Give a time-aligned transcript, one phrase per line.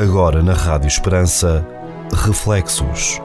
[0.00, 1.62] Agora na Rádio Esperança,
[2.24, 3.20] Reflexos.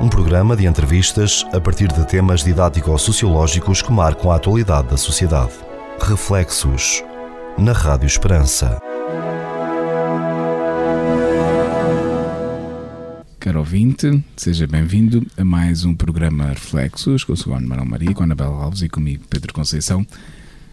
[0.00, 5.52] Um programa de entrevistas a partir de temas didático-sociológicos que marcam a atualidade da sociedade.
[6.00, 7.00] Reflexos.
[7.56, 8.80] Na Rádio Esperança.
[13.38, 17.60] Caro ouvinte, seja bem-vindo a mais um programa Reflexos com o Sr.
[17.60, 20.04] Manuel Maria, com a Anabela Alves e comigo, Pedro Conceição.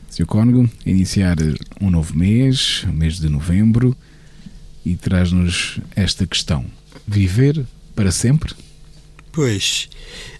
[0.09, 0.25] Sr.
[0.25, 1.35] Cónigo, iniciar
[1.79, 3.95] um novo mês, mês de novembro,
[4.85, 6.65] e traz-nos esta questão:
[7.07, 8.53] viver para sempre?
[9.31, 9.89] Pois,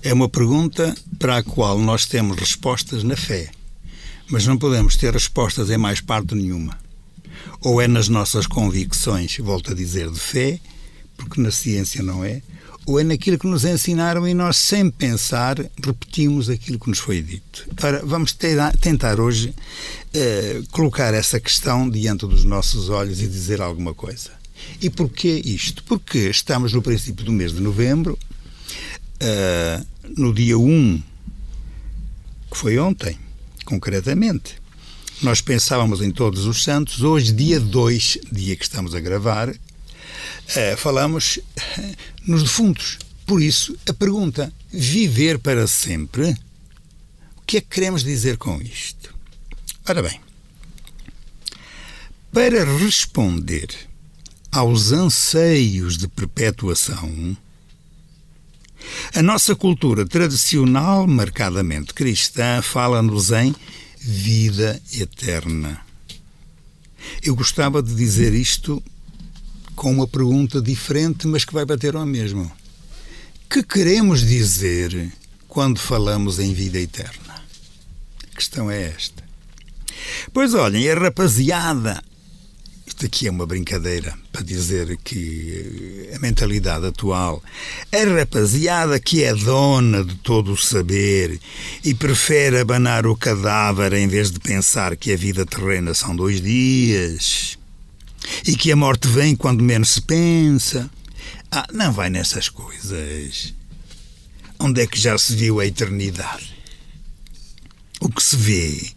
[0.04, 3.49] é uma pergunta para a qual nós temos respostas na fé,
[4.30, 6.77] mas não podemos ter respostas em mais parte nenhuma.
[7.62, 10.60] Ou é nas nossas convicções, volto a dizer, de fé,
[11.16, 12.41] porque na ciência não é,
[12.91, 17.22] ou é naquilo que nos ensinaram e nós, sem pensar, repetimos aquilo que nos foi
[17.22, 17.66] dito.
[17.82, 18.35] Ora, vamos
[18.82, 19.54] tentar hoje
[20.13, 24.32] eh, colocar essa questão diante dos nossos olhos e dizer alguma coisa.
[24.82, 25.85] E porquê isto?
[25.85, 28.20] Porque estamos no princípio do mês de novembro,
[29.21, 29.85] uh,
[30.18, 31.01] no dia 1,
[32.51, 33.18] que foi ontem,
[33.63, 34.55] concretamente.
[35.21, 39.54] Nós pensávamos em todos os santos, hoje, dia 2, dia que estamos a gravar,
[40.50, 41.40] uh, falamos
[42.26, 43.00] nos defuntos.
[43.26, 46.32] Por isso, a pergunta: viver para sempre?
[47.38, 49.13] O que é que queremos dizer com isto?
[49.88, 50.22] Ora bem,
[52.32, 53.68] para responder
[54.52, 57.35] aos anseios de perpetuação,
[59.13, 63.56] a nossa cultura tradicional, marcadamente cristã, fala-nos em
[64.00, 65.81] vida eterna.
[67.24, 68.81] Eu gostava de dizer isto
[69.75, 72.52] com uma pergunta diferente, mas que vai bater ao mesmo.
[73.50, 75.12] Que queremos dizer
[75.47, 77.41] quando falamos em vida eterna?
[78.31, 79.24] A questão é esta.
[80.34, 82.01] Pois olhem, a rapaziada
[83.01, 87.41] isto aqui é uma brincadeira para dizer que a mentalidade atual,
[87.91, 91.40] a rapaziada que é dona de todo o saber
[91.84, 96.41] e prefere abanar o cadáver em vez de pensar que a vida terrena são dois
[96.41, 97.57] dias
[98.45, 100.89] e que a morte vem quando menos se pensa.
[101.51, 103.53] Ah, não vai nessas coisas.
[104.59, 106.55] Onde é que já se viu a eternidade?
[107.99, 108.91] O que se vê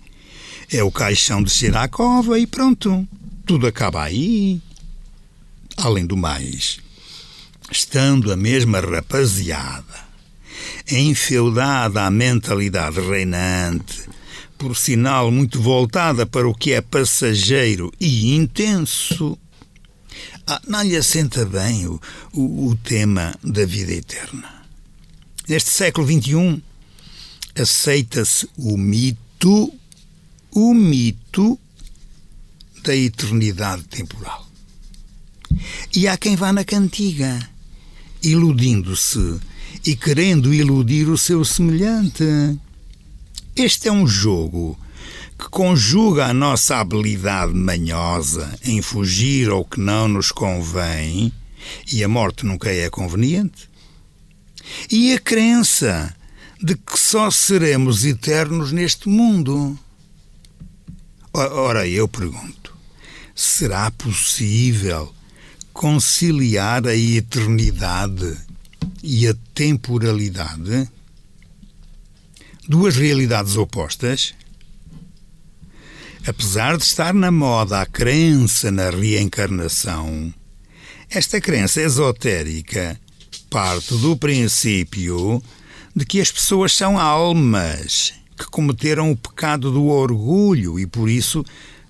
[0.71, 3.07] é o caixão descer à cova e pronto
[3.47, 4.61] tudo acaba aí.
[5.77, 6.79] Além do mais,
[7.71, 10.05] estando a mesma rapaziada
[10.91, 14.09] enfeudada à mentalidade reinante,
[14.59, 19.39] por sinal muito voltada para o que é passageiro e intenso,
[20.47, 22.01] ah, não lhe assenta bem o,
[22.33, 24.65] o, o tema da vida eterna.
[25.49, 26.63] Neste século XXI,
[27.55, 29.73] aceita-se o mito,
[30.51, 31.59] o mito
[32.83, 34.47] da eternidade temporal.
[35.95, 37.49] E há quem vá na cantiga,
[38.23, 39.41] iludindo-se
[39.85, 42.25] e querendo iludir o seu semelhante.
[43.57, 44.77] Este é um jogo
[45.39, 51.33] que conjuga a nossa habilidade manhosa em fugir ao que não nos convém,
[51.93, 53.71] e a morte nunca é conveniente,
[54.91, 56.13] e a crença
[56.61, 59.79] de que só seremos eternos neste mundo.
[61.33, 62.77] Ora, eu pergunto:
[63.37, 65.15] será possível
[65.73, 68.37] conciliar a eternidade
[69.01, 70.89] e a temporalidade?
[72.67, 74.33] Duas realidades opostas?
[76.27, 80.33] Apesar de estar na moda a crença na reencarnação,
[81.11, 82.99] esta crença esotérica
[83.51, 85.43] parte do princípio
[85.95, 91.45] de que as pessoas são almas que cometeram o pecado do orgulho e por isso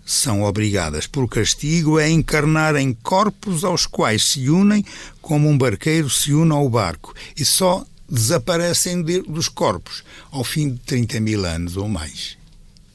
[0.04, 4.84] são obrigadas por castigo a encarnar em corpos aos quais se unem
[5.22, 10.70] como um barqueiro se une ao barco e só desaparecem de, dos corpos ao fim
[10.70, 12.37] de 30 mil anos ou mais,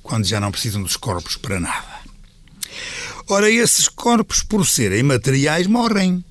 [0.04, 2.00] quando já não precisam dos corpos para nada.
[3.28, 6.24] Ora, esses corpos, por serem materiais, morrem.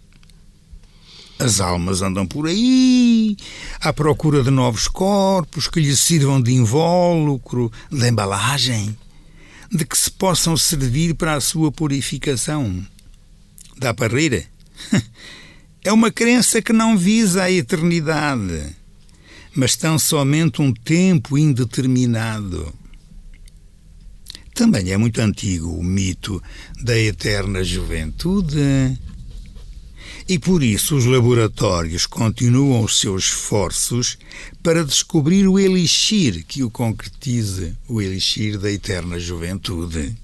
[1.39, 3.37] As almas andam por aí,
[3.81, 8.97] à procura de novos corpos que lhes sirvam de invólucro, de embalagem
[9.71, 12.85] de que se possam servir para a sua purificação.
[13.77, 14.49] Dá para rir?
[15.85, 18.77] É uma crença que não visa a eternidade,
[19.59, 22.73] mas tão somente um tempo indeterminado.
[24.55, 26.41] Também é muito antigo o mito
[26.81, 28.97] da eterna juventude.
[30.29, 34.17] E por isso os laboratórios continuam os seus esforços
[34.63, 40.17] para descobrir o elixir que o concretize, o elixir da eterna juventude.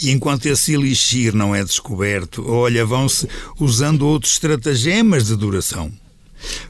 [0.00, 3.28] E enquanto esse elixir não é descoberto, olha, vão-se
[3.58, 5.92] usando outros estratagemas de duração.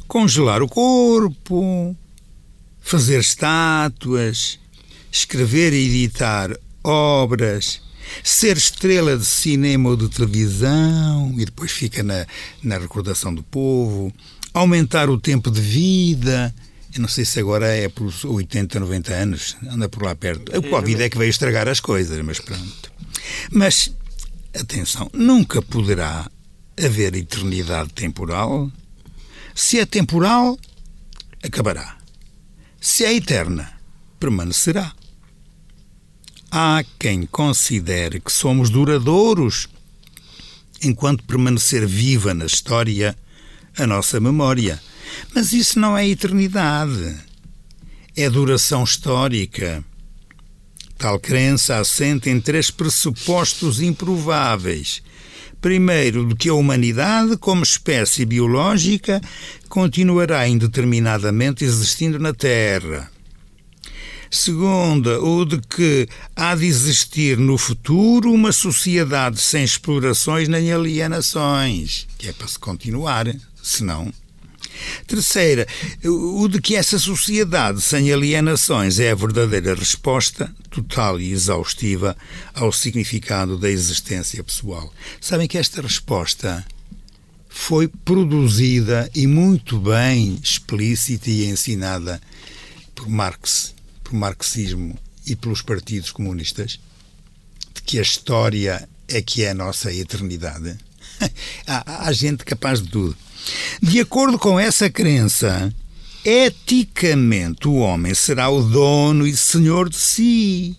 [0.07, 1.97] Congelar o corpo,
[2.81, 4.59] fazer estátuas,
[5.11, 7.81] escrever e editar obras,
[8.23, 12.27] ser estrela de cinema ou de televisão e depois fica na,
[12.63, 14.13] na recordação do povo,
[14.55, 16.55] aumentar o tempo de vida.
[16.95, 20.57] Eu não sei se agora é por 80, 90 anos, anda por lá perto.
[20.57, 22.93] O Covid é que veio estragar as coisas, mas pronto.
[23.51, 23.93] Mas,
[24.59, 26.31] atenção, nunca poderá
[26.83, 28.71] haver eternidade temporal.
[29.57, 30.59] Se é temporal,
[31.43, 31.97] acabará.
[32.79, 33.73] Se é eterna,
[34.21, 34.93] permanecerá.
[36.51, 39.67] Há quem considere que somos duradouros
[40.83, 43.17] enquanto permanecer viva na história
[43.79, 44.79] a nossa memória.
[45.35, 47.17] Mas isso não é eternidade.
[48.15, 49.83] É duração histórica.
[50.99, 55.03] Tal crença assenta em três pressupostos improváveis.
[55.67, 59.21] Primeiro, de que a humanidade, como espécie biológica,
[59.69, 63.11] continuará indeterminadamente existindo na Terra.
[64.31, 72.07] Segunda, o de que há de existir no futuro uma sociedade sem explorações nem alienações,
[72.17, 73.27] que é para se continuar,
[73.61, 74.13] senão
[75.07, 75.67] Terceira,
[76.05, 82.17] o de que essa sociedade sem alienações é a verdadeira resposta, total e exaustiva,
[82.55, 84.93] ao significado da existência pessoal.
[85.21, 86.65] Sabem que esta resposta
[87.49, 92.21] foi produzida e muito bem explícita e ensinada
[92.95, 93.75] por Marx,
[94.05, 94.97] por marxismo
[95.27, 96.79] e pelos partidos comunistas,
[97.75, 100.77] de que a história é que é a nossa eternidade.
[101.67, 103.17] há, há gente capaz de tudo.
[103.81, 105.73] De acordo com essa crença,
[106.25, 110.77] eticamente o homem será o dono e senhor de si.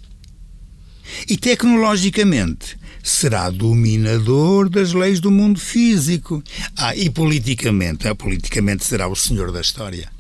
[1.30, 6.44] E tecnologicamente será dominador das leis do mundo físico.
[6.76, 10.12] Ah, e politicamente, ah, politicamente será o senhor da história.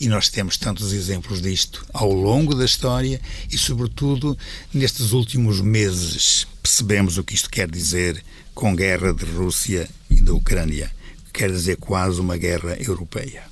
[0.00, 4.38] E nós temos tantos exemplos disto ao longo da história e, sobretudo,
[4.72, 6.46] nestes últimos meses.
[6.62, 8.22] Percebemos o que isto quer dizer
[8.54, 10.90] com a guerra de Rússia e da Ucrânia
[11.32, 13.42] quer dizer quase uma guerra europeia.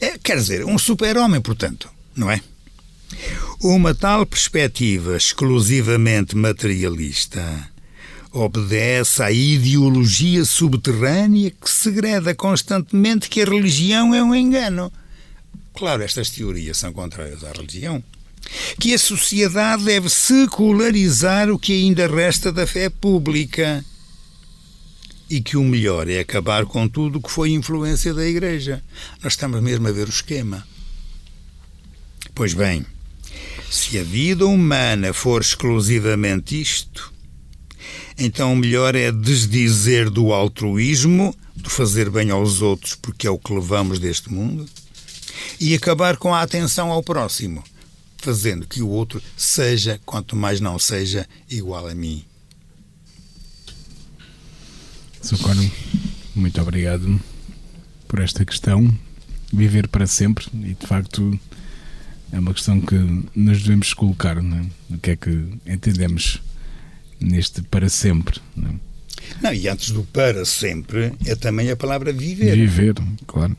[0.00, 2.40] É, quer dizer, um super-homem, portanto, não é?
[3.62, 7.68] Uma tal perspectiva exclusivamente materialista
[8.30, 14.92] obedece à ideologia subterrânea que segreda constantemente que a religião é um engano.
[15.74, 18.02] Claro, estas teorias são contrárias à religião.
[18.78, 23.84] Que a sociedade deve secularizar o que ainda resta da fé pública
[25.30, 28.82] e que o melhor é acabar com tudo que foi influência da Igreja.
[29.22, 30.66] Nós estamos mesmo a ver o esquema.
[32.34, 32.86] Pois bem,
[33.70, 37.12] se a vida humana for exclusivamente isto,
[38.16, 43.38] então o melhor é desdizer do altruísmo, do fazer bem aos outros porque é o
[43.38, 44.66] que levamos deste mundo,
[45.60, 47.62] e acabar com a atenção ao próximo,
[48.16, 52.24] fazendo que o outro seja, quanto mais não seja, igual a mim.
[55.28, 55.70] Socorro,
[56.34, 57.20] muito obrigado
[58.06, 58.90] por esta questão.
[59.52, 61.38] Viver para sempre, e de facto
[62.32, 62.94] é uma questão que
[63.34, 64.42] nos devemos colocar.
[64.42, 64.94] Não é?
[64.94, 66.40] O que é que entendemos
[67.20, 68.40] neste para sempre?
[68.56, 68.74] Não, é?
[69.42, 72.56] não, e antes do para sempre é também a palavra viver.
[72.56, 72.94] Viver,
[73.26, 73.54] claro.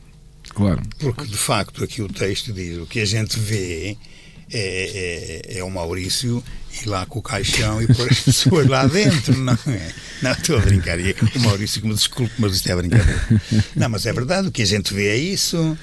[0.48, 0.82] Claro.
[0.98, 3.96] Porque de facto aqui o texto diz o que a gente vê
[4.52, 6.42] é, é, é o Maurício
[6.82, 9.92] ir lá com o caixão e pôr as pessoas lá dentro, não é?
[10.22, 10.98] Não, estou a brincar.
[11.00, 13.26] E o Maurício que me desculpe, mas isto é brincadeira.
[13.74, 15.76] Não, mas é verdade, o que a gente vê é isso.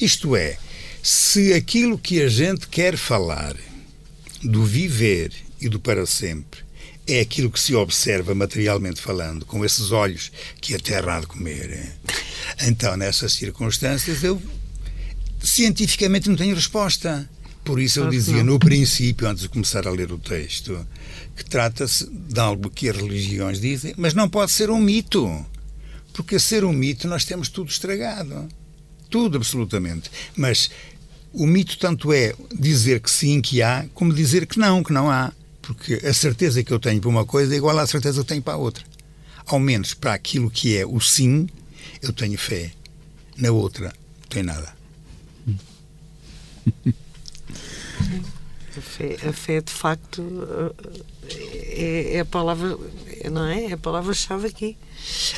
[0.00, 0.58] Isto é,
[1.02, 3.54] se aquilo que a gente quer falar
[4.42, 6.64] do viver e do para sempre
[7.06, 11.26] é aquilo que se observa materialmente falando, com esses olhos que a terra há de
[11.26, 11.94] comer,
[12.62, 14.40] então nessas circunstâncias eu
[15.42, 17.28] cientificamente não tenho resposta.
[17.64, 20.86] Por isso eu dizia no princípio, antes de começar a ler o texto,
[21.34, 25.44] que trata-se de algo que as religiões dizem, mas não pode ser um mito.
[26.12, 28.46] Porque a ser um mito nós temos tudo estragado.
[29.08, 30.10] Tudo, absolutamente.
[30.36, 30.70] Mas
[31.32, 35.10] o mito tanto é dizer que sim, que há, como dizer que não, que não
[35.10, 35.32] há.
[35.62, 38.24] Porque a certeza que eu tenho para uma coisa é igual à certeza que eu
[38.24, 38.84] tenho para a outra.
[39.46, 41.48] Ao menos para aquilo que é o sim,
[42.02, 42.72] eu tenho fé.
[43.38, 44.76] Na outra, não tenho nada.
[48.76, 50.72] A fé, a fé de facto
[51.30, 52.76] é, é, a palavra,
[53.30, 53.66] não é?
[53.66, 54.76] É a palavra-chave aqui.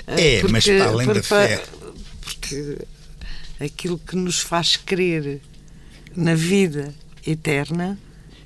[0.06, 1.62] É, porque, mas para além da fé.
[2.22, 2.78] Porque
[3.60, 5.40] aquilo que nos faz crer
[6.14, 6.94] na vida
[7.26, 7.98] eterna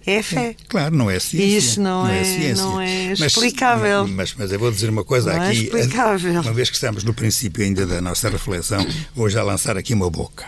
[0.07, 0.57] É fé.
[0.69, 1.59] Claro, não é ciência.
[1.59, 2.65] Isso não, é, ciência.
[2.65, 4.09] não é Mas- explicável.
[4.09, 5.65] Mas, mas eu vou dizer uma coisa Não é aqui.
[5.65, 6.33] explicável.
[6.41, 10.11] Uma vez que estamos no princípio ainda da nossa reflexão, vou já lançar aqui uma
[10.11, 10.47] boca.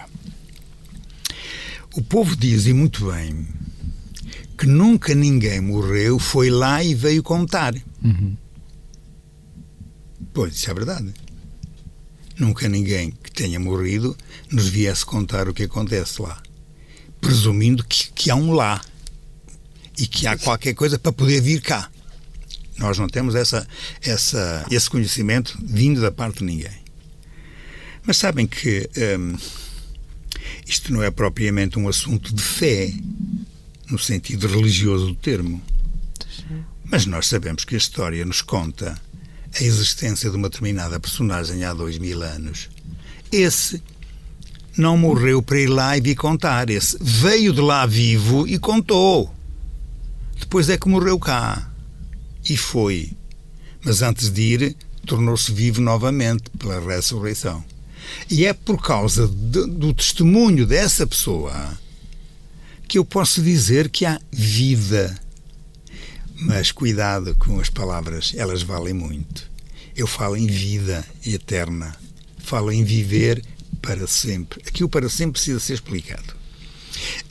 [1.95, 3.47] O povo diz, e muito bem,
[4.63, 7.75] que nunca ninguém morreu, foi lá e veio contar.
[10.33, 11.13] Pois, isso é verdade.
[12.39, 14.17] Nunca ninguém que tenha morrido
[14.53, 16.41] nos viesse contar o que acontece lá.
[17.21, 18.81] Presumindo que, que há um lá
[19.99, 21.91] e que há qualquer coisa para poder vir cá.
[22.79, 23.67] Nós não temos essa,
[24.01, 26.85] essa, esse conhecimento vindo da parte de ninguém.
[28.07, 28.89] Mas sabem que
[29.19, 29.37] hum,
[30.65, 32.93] isto não é propriamente um assunto de fé,
[33.93, 35.61] no sentido religioso do termo.
[36.85, 39.01] Mas nós sabemos que a história nos conta
[39.55, 42.71] a existência de uma determinada personagem há dois mil anos.
[43.31, 43.83] Esse
[44.77, 46.71] não morreu para ir lá e vir contar.
[46.71, 49.33] Esse veio de lá vivo e contou.
[50.41, 51.71] Depois é que morreu cá.
[52.49, 53.13] E foi.
[53.85, 57.63] Mas antes de ir, tornou-se vivo novamente pela ressurreição.
[58.31, 61.79] E é por causa de- do testemunho dessa pessoa
[62.93, 65.19] que eu posso dizer que há vida.
[66.37, 69.51] Mas cuidado com as palavras, elas valem muito.
[69.97, 71.97] Eu falo em vida eterna.
[72.37, 73.43] Falo em viver
[73.81, 74.61] para sempre.
[74.69, 76.35] Aqui o para sempre precisa ser explicado.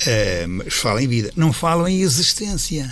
[0.08, 1.32] Eh, mas falo em vida.
[1.36, 2.92] Não falo em existência.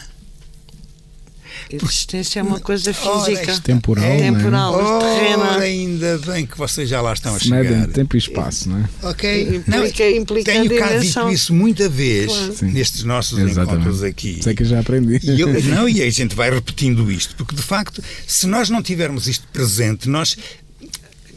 [1.71, 3.51] Existência é uma coisa Ora, física.
[3.51, 4.37] isto- Temporal, É né?
[4.37, 5.57] temporal, Ora, terrena.
[5.59, 7.87] ainda bem que vocês já lá estão a Se medem chegar.
[7.89, 8.89] tempo e espaço, não é?
[9.09, 9.55] Ok.
[9.57, 12.55] Implica- implica tenho cá dito isso muita vez Claro.
[12.73, 13.73] Nestes nossos Exatamente.
[13.73, 14.39] encontros aqui.
[14.41, 15.19] Sei que eu já aprendi.
[15.23, 18.81] E eu- não, e a gente vai repetindo isto, porque de facto, se nós não
[18.81, 20.35] tivermos isto presente, nós.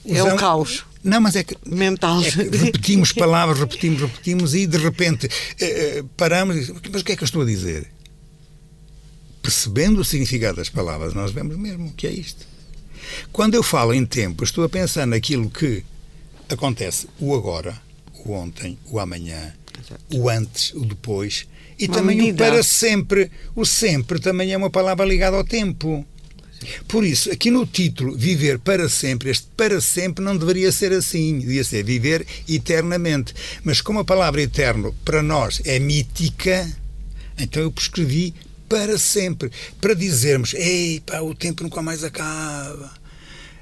[0.07, 1.57] É o usamos- caos Não, mas é que.
[1.67, 2.23] mental.
[2.23, 5.29] é que repetimos palavras, repetimos, repetimos e de repente
[5.61, 7.87] eh, eh, paramos e dizemos, mas o que é que eu estou a dizer?
[9.43, 12.47] Percebendo o significado das palavras, nós vemos mesmo o que é isto.
[13.33, 15.85] Quando eu falo em tempo, estou a pensar naquilo que
[16.49, 17.81] acontece o agora,
[18.25, 19.53] o ontem, o amanhã,
[20.15, 21.47] o antes, o depois
[21.79, 22.45] e Uma também medida.
[22.45, 23.31] o para sempre.
[23.57, 26.07] O sempre também é uma palavra ligada ao tempo.
[26.87, 31.41] Por isso, aqui no título Viver para sempre, este para sempre não deveria ser assim,
[31.41, 33.35] devia ser viver eternamente.
[33.65, 36.71] Mas como a palavra eterno para nós é mítica,
[37.37, 38.33] então eu prescrevi
[38.73, 42.91] para sempre, para dizermos, ei, pá, o tempo nunca mais acaba.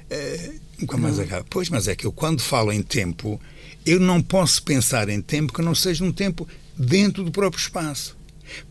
[0.09, 1.45] Eh, nunca mais acaba.
[1.49, 3.39] Pois, mas é que eu quando falo em tempo,
[3.85, 8.17] eu não posso pensar em tempo que não seja um tempo dentro do próprio espaço.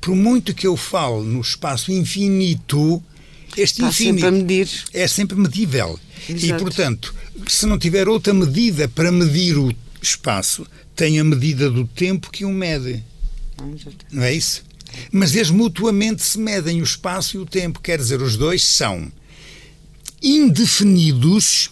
[0.00, 3.02] Por muito que eu fale no espaço infinito,
[3.54, 4.84] este Está infinito sempre a medir.
[4.94, 6.00] é sempre medível.
[6.26, 6.64] E, Exato.
[6.64, 7.14] portanto,
[7.46, 10.66] se não tiver outra medida para medir o espaço,
[10.96, 13.04] tem a medida do tempo que o mede.
[14.10, 14.69] Não é isso?
[15.12, 17.80] Mas eles mutuamente se medem o espaço e o tempo.
[17.80, 19.10] Quer dizer, os dois são
[20.22, 21.70] indefinidos,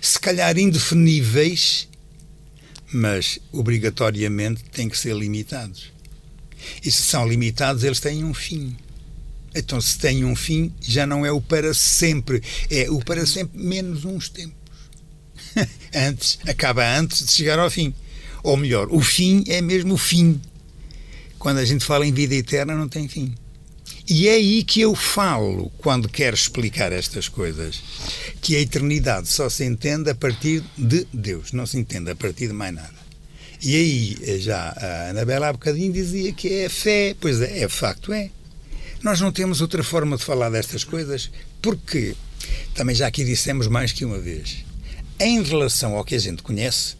[0.00, 1.88] se calhar indefiníveis,
[2.92, 5.92] mas obrigatoriamente têm que ser limitados.
[6.84, 8.76] E se são limitados, eles têm um fim.
[9.54, 13.58] Então, se têm um fim, já não é o para sempre, é o para sempre
[13.58, 14.66] menos uns tempos.
[15.94, 17.94] antes, acaba antes de chegar ao fim.
[18.42, 20.40] Ou melhor, o fim é mesmo o fim.
[21.38, 23.34] Quando a gente fala em vida eterna, não tem fim.
[24.08, 27.82] E é aí que eu falo quando quero explicar estas coisas,
[28.40, 32.46] que a eternidade só se entende a partir de Deus, não se entende a partir
[32.46, 32.94] de mais nada.
[33.62, 38.12] E aí, já a Anabela há bocadinho dizia que é fé, pois é, é facto
[38.12, 38.30] é.
[39.02, 42.14] Nós não temos outra forma de falar destas coisas, porque,
[42.74, 44.64] também já aqui dissemos mais que uma vez,
[45.18, 46.94] em relação ao que a gente conhece,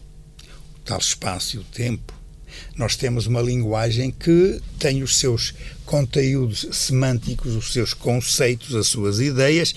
[0.74, 2.12] o tal espaço e o tempo,
[2.76, 5.54] nós temos uma linguagem que tem os seus
[5.84, 9.74] conteúdos semânticos, os seus conceitos, as suas ideias,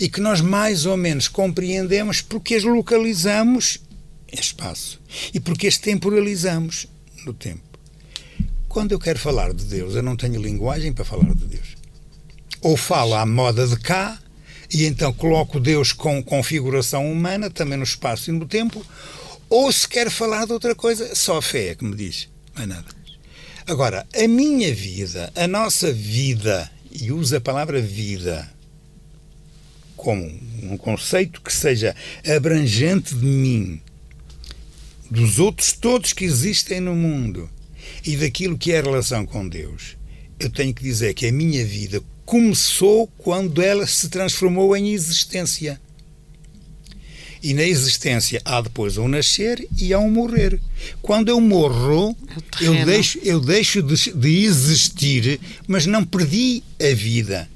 [0.00, 3.78] e que nós mais ou menos compreendemos porque as localizamos
[4.32, 5.00] em espaço
[5.32, 6.88] e porque as temporalizamos
[7.24, 7.62] no tempo.
[8.68, 11.76] Quando eu quero falar de Deus, eu não tenho linguagem para falar de Deus.
[12.60, 14.18] Ou falo à moda de cá,
[14.72, 18.84] e então coloco Deus com configuração humana, também no espaço e no tempo,
[19.50, 22.68] ou se quer falar de outra coisa, só a fé é que me diz, mais
[22.68, 22.86] nada.
[23.66, 28.50] Agora, a minha vida, a nossa vida, e uso a palavra vida
[29.96, 30.28] como
[30.62, 31.94] um conceito que seja
[32.26, 33.80] abrangente de mim,
[35.08, 37.48] dos outros todos que existem no mundo
[38.04, 39.96] e daquilo que é a relação com Deus,
[40.40, 45.80] eu tenho que dizer que a minha vida começou quando ela se transformou em existência.
[47.42, 50.60] E na existência há depois um nascer e há um morrer.
[51.00, 52.16] Quando eu morro,
[52.60, 57.48] É eu deixo, eu deixo de, de existir, mas não perdi a vida.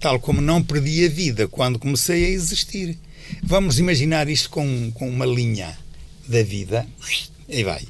[0.00, 2.98] Tal como não perdi a vida quando comecei a existir.
[3.42, 5.78] Vamos imaginar isto com, com uma linha
[6.26, 6.86] da vida.
[7.48, 7.86] Aí vai.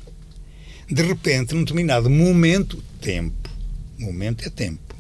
[0.91, 3.49] De repente, num determinado momento, tempo.
[3.99, 4.95] Momento é tempo.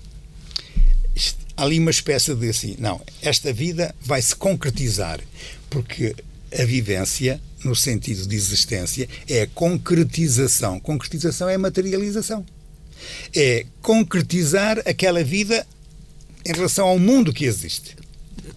[1.56, 5.20] Há ali uma espécie de assim, não, esta vida vai se concretizar,
[5.68, 6.14] porque
[6.58, 10.80] a vivência, no sentido de existência, é a concretização.
[10.80, 12.44] Concretização é materialização.
[13.34, 15.66] É concretizar aquela vida
[16.44, 17.96] em relação ao mundo que existe.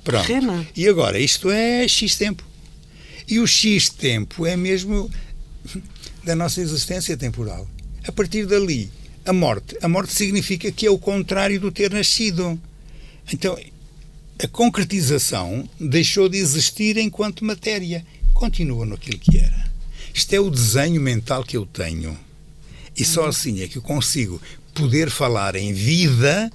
[0.04, 0.26] Pronto.
[0.26, 0.68] Terrena.
[0.76, 2.44] E agora, isto é X tempo.
[3.28, 5.10] E o X tempo é mesmo
[6.24, 7.68] da nossa existência temporal.
[8.06, 8.92] A partir dali,
[9.26, 9.78] a morte.
[9.82, 12.60] A morte significa que é o contrário do ter nascido.
[13.32, 13.58] Então,
[14.44, 18.06] a concretização deixou de existir enquanto matéria.
[18.34, 19.72] Continua naquilo que era.
[20.14, 22.18] Isto é o desenho mental que eu tenho.
[22.96, 24.42] E só assim é que eu consigo
[24.74, 26.52] poder falar em vida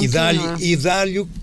[0.00, 0.76] e dar-lhe e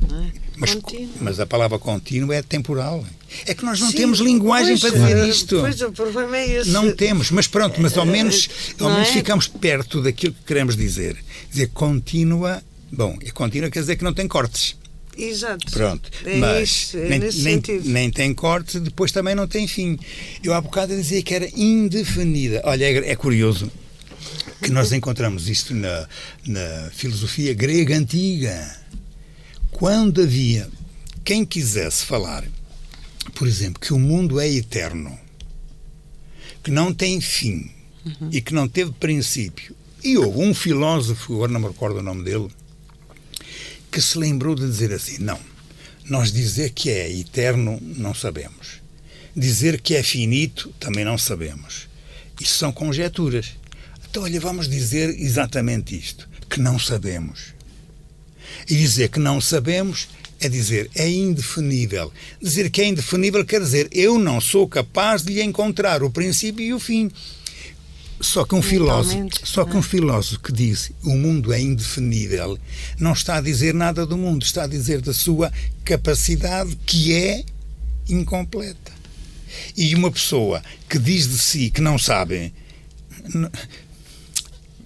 [0.07, 0.31] não é?
[0.55, 0.77] mas,
[1.19, 3.03] mas a palavra contínuo é temporal.
[3.45, 5.59] É que nós não Sim, temos linguagem pois, para dizer eh, isto.
[5.59, 6.69] Pois o problema é esse.
[6.69, 8.49] Não temos, mas pronto, mas ao menos,
[8.79, 9.13] ao não menos é?
[9.13, 11.17] ficamos perto daquilo que queremos dizer.
[11.49, 14.78] Dizer contínua, bom, e contínua quer dizer que não tem cortes.
[15.19, 15.71] Exato.
[15.71, 19.97] Pronto, É mas isso, é nem, nem, nem tem corte, depois também não tem fim.
[20.43, 22.61] Eu há bocado dizia que era indefinida.
[22.63, 23.71] Olha, é, é curioso
[24.61, 26.07] que nós encontramos isto na,
[26.45, 28.79] na filosofia grega antiga.
[29.71, 30.69] Quando havia
[31.23, 32.43] quem quisesse falar,
[33.35, 35.17] por exemplo, que o mundo é eterno,
[36.63, 37.69] que não tem fim
[38.31, 42.23] e que não teve princípio, e houve um filósofo, agora não me recordo o nome
[42.23, 42.47] dele,
[43.91, 45.39] que se lembrou de dizer assim: não,
[46.05, 48.81] nós dizer que é eterno não sabemos,
[49.35, 51.87] dizer que é finito também não sabemos.
[52.39, 53.57] Isso são conjecturas.
[54.09, 57.53] Então, olha, vamos dizer exatamente isto: que não sabemos.
[58.67, 60.07] E dizer que não sabemos
[60.39, 62.11] é dizer é indefinível.
[62.41, 66.65] Dizer que é indefinível quer dizer eu não sou capaz de lhe encontrar o princípio
[66.65, 67.11] e o fim.
[68.21, 69.83] Só que um filósofo, só que não um é?
[69.83, 72.59] filósofo que diz o mundo é indefinível
[72.99, 75.51] não está a dizer nada do mundo, está a dizer da sua
[75.85, 77.45] capacidade que é
[78.09, 78.91] incompleta.
[79.75, 82.53] E uma pessoa que diz de si que não sabe
[83.33, 83.49] n-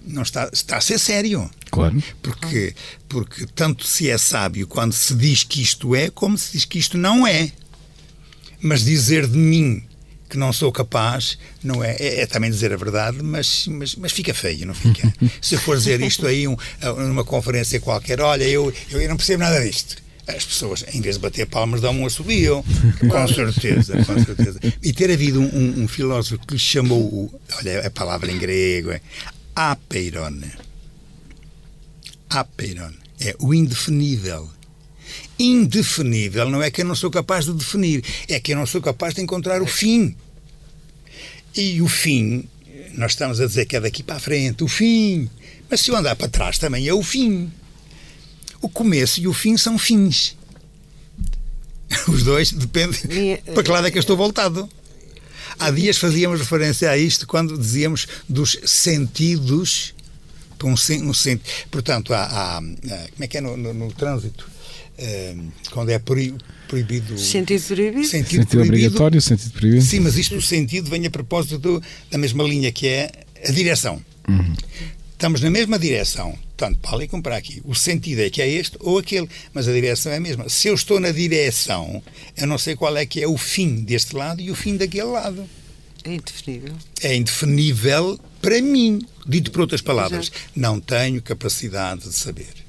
[0.06, 1.50] não está, está a ser sério.
[1.70, 2.00] Claro.
[2.22, 2.74] Porque,
[3.08, 6.78] porque tanto se é sábio quando se diz que isto é, como se diz que
[6.78, 7.50] isto não é.
[8.60, 9.82] Mas dizer de mim
[10.34, 14.10] que não sou capaz não é, é, é também dizer a verdade, mas, mas, mas
[14.10, 15.14] fica feio, não fica?
[15.40, 16.56] se eu for dizer isto aí um,
[17.06, 20.02] numa conferência qualquer, olha, eu, eu não percebo nada disto.
[20.26, 22.64] As pessoas, em vez de bater palmas, dão um assobio.
[23.08, 24.58] Com certeza, com certeza.
[24.82, 28.38] E ter havido um, um, um filósofo que lhe chamou, o, olha a palavra em
[28.38, 29.02] grego, é
[29.54, 30.40] apeiron.
[32.30, 32.92] Apeiron.
[33.20, 34.50] É o indefinível.
[35.38, 38.80] Indefinível não é que eu não sou capaz de definir, é que eu não sou
[38.80, 40.16] capaz de encontrar o fim.
[41.56, 42.48] E o fim,
[42.94, 45.28] nós estamos a dizer que é daqui para a frente, o fim.
[45.70, 47.50] Mas se eu andar para trás também é o fim.
[48.60, 50.36] O começo e o fim são fins.
[52.08, 53.00] Os dois dependem.
[53.10, 54.68] E, Para que lado é que eu estou voltado?
[55.58, 59.94] Há dias fazíamos referência a isto quando dizíamos dos sentidos.
[60.64, 60.70] Um,
[61.10, 61.12] um
[61.70, 64.48] portanto, há, há- há- Como é que é no, no- no trânsito?
[64.96, 65.34] Eh,
[65.70, 66.34] quando é proi-
[66.68, 67.18] proibido.
[67.18, 68.04] Sentido proibido?
[68.04, 68.68] Sentido, Sentido proibido.
[68.86, 69.82] obrigatório, sentido proibido.
[69.84, 73.10] Sim, mas isto o sentido vem a propósito do- da mesma linha que é
[73.46, 74.00] a direção.
[75.12, 77.60] Estamos na mesma direção, tanto para ali como para aqui.
[77.64, 80.48] O sentido é que é este ou aquele, mas a direção é a mesma.
[80.48, 82.02] Se eu estou na direção,
[82.36, 85.04] eu não sei qual é que é o fim deste lado e o fim daquele
[85.08, 85.44] lado.
[86.04, 86.74] É indefinível.
[87.02, 89.00] É indefinível para mim.
[89.26, 90.50] Dito por outras palavras, Exato.
[90.54, 92.63] não tenho capacidade de saber.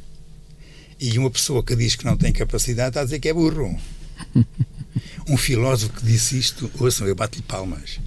[0.99, 3.77] E uma pessoa que diz que não tem capacidade está a dizer que é burro.
[5.27, 7.99] Um filósofo que disse isto, ouçam, eu bato-lhe palmas.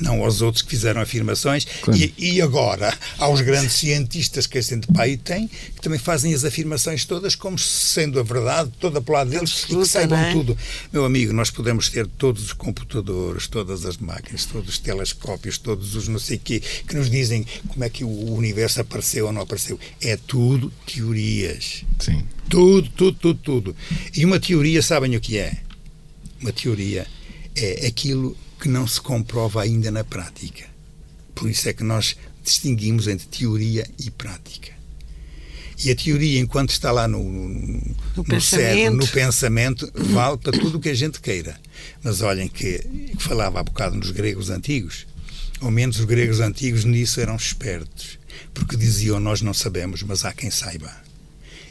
[0.00, 1.66] Não aos outros que fizeram afirmações.
[1.82, 2.00] Claro.
[2.00, 6.44] E, e agora, aos grandes cientistas que a gente pai tem, que também fazem as
[6.44, 10.32] afirmações todas como sendo a verdade, toda para lado deles, e que Absoluta, saibam é?
[10.32, 10.56] tudo.
[10.92, 15.94] Meu amigo, nós podemos ter todos os computadores, todas as máquinas, todos os telescópios, todos
[15.94, 19.42] os não sei quê, que nos dizem como é que o universo apareceu ou não
[19.42, 19.78] apareceu.
[20.00, 21.84] É tudo teorias.
[21.98, 22.24] Sim.
[22.48, 23.76] Tudo, tudo, tudo, tudo.
[24.16, 25.56] E uma teoria, sabem o que é?
[26.40, 27.06] Uma teoria
[27.54, 30.66] é aquilo que não se comprova ainda na prática.
[31.34, 34.72] Por isso é que nós distinguimos entre teoria e prática.
[35.82, 38.96] E a teoria, enquanto está lá no, no, No no cérebro, pensamento.
[38.96, 41.58] no pensamento, vale para tudo o que a gente queira.
[42.02, 42.78] Mas olhem que,
[43.16, 45.06] que falava há bocado nos gregos antigos,
[45.58, 48.18] ao menos os gregos antigos nisso eram espertos,
[48.52, 50.94] porque diziam nós não sabemos, mas há quem saiba.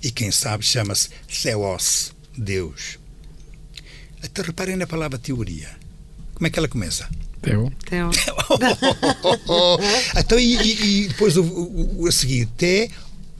[0.02, 2.97] E quem sabe chama-se Theos, Deus.
[4.23, 5.69] Até reparem na palavra teoria.
[6.39, 7.08] Como é que ela começa?
[7.41, 7.71] Teo.
[7.86, 8.10] Então,
[10.17, 12.89] então, e, e- e depois o, o- o- a seguir, te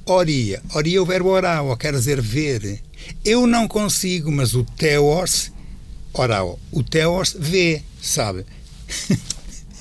[0.06, 0.62] oria.
[0.74, 2.82] Oria é o verbo oral, quer dizer ver.
[3.24, 5.52] Eu não consigo, mas o teos,
[6.14, 8.46] oral, o teos vê, sabe?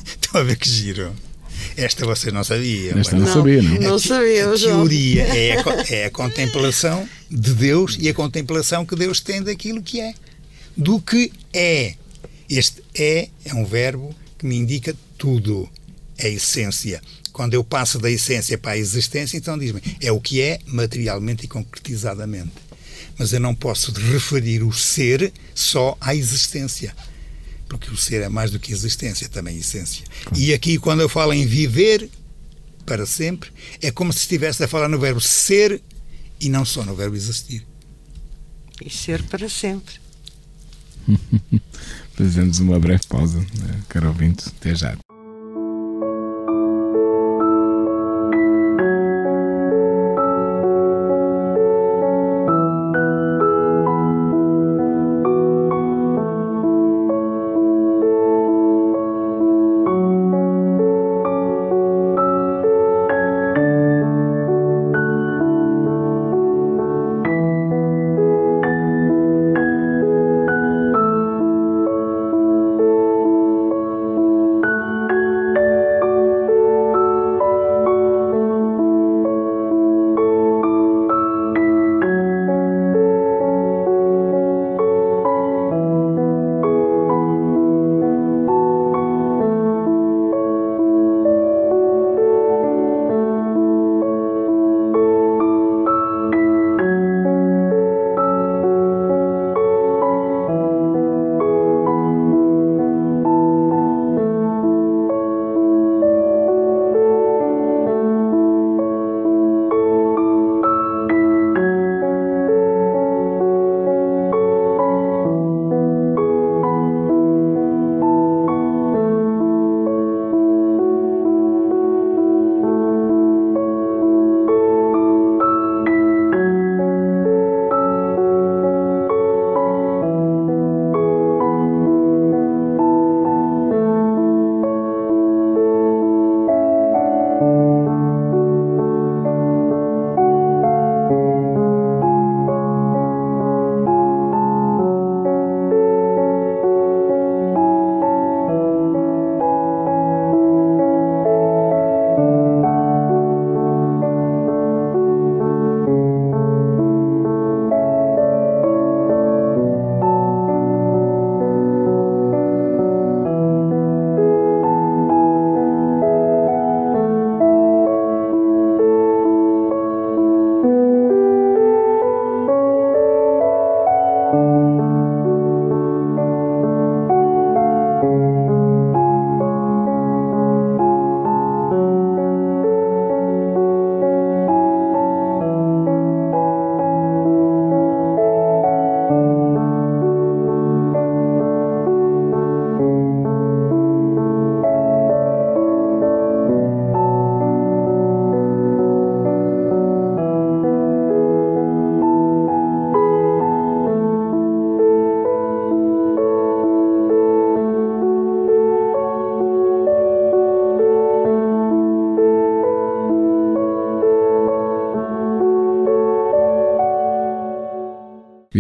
[0.06, 1.12] Estão a ver que giro.
[1.76, 2.96] Esta você não sabia.
[2.98, 3.80] Esta mas- não sabia, não.
[3.80, 8.96] Não sabia, a teoria é a, é a contemplação de Deus e a contemplação que
[8.96, 10.14] Deus tem daquilo que é.
[10.76, 11.94] Do que é.
[12.48, 15.68] Este é é um verbo que me indica tudo.
[16.16, 17.00] É a essência.
[17.32, 21.44] Quando eu passo da essência para a existência, então diz-me, é o que é materialmente
[21.44, 22.52] e concretizadamente.
[23.16, 26.94] Mas eu não posso referir o ser só à existência.
[27.68, 30.04] Porque o ser é mais do que existência, também é essência.
[30.34, 32.10] E aqui, quando eu falo em viver,
[32.84, 33.50] para sempre,
[33.82, 35.82] é como se estivesse a falar no verbo ser
[36.40, 37.64] e não só no verbo existir.
[38.82, 39.94] e ser para sempre.
[42.18, 44.48] Fazemos uma breve pausa, né, caro ouvinte.
[44.48, 44.96] Até já.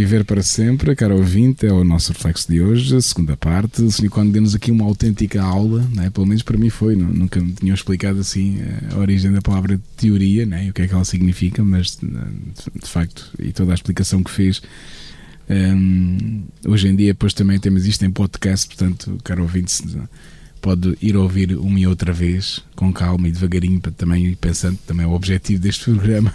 [0.08, 3.82] Viver para sempre, caro ouvinte, é o nosso reflexo de hoje, a segunda parte.
[3.82, 6.08] O Senhor quando deu-nos aqui uma autêntica aula, né?
[6.08, 9.42] pelo menos para mim foi, nu- nunca me tinham explicado assim eh, a origem da
[9.42, 10.64] palavra teoria né?
[10.64, 12.08] e o que é que ela significa, mas eh,
[12.82, 14.62] de facto, e toda a explicação que fez.
[15.50, 19.74] hum, hoje em dia, depois também temos isto em podcast, portanto, caro ouvinte,
[20.62, 25.04] pode ir ouvir uma e outra vez, com calma e devagarinho, para também pensando, também
[25.04, 26.32] é o objetivo deste programa.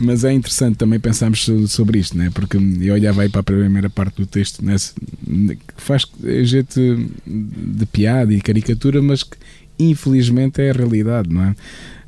[0.00, 2.30] Mas é interessante também pensarmos sobre isto, né?
[2.32, 4.76] porque eu olhava aí para a primeira parte do texto, né?
[4.76, 6.06] que faz
[6.44, 6.80] jeito
[7.26, 9.36] de piada e caricatura, mas que
[9.78, 11.54] infelizmente é a realidade, não é?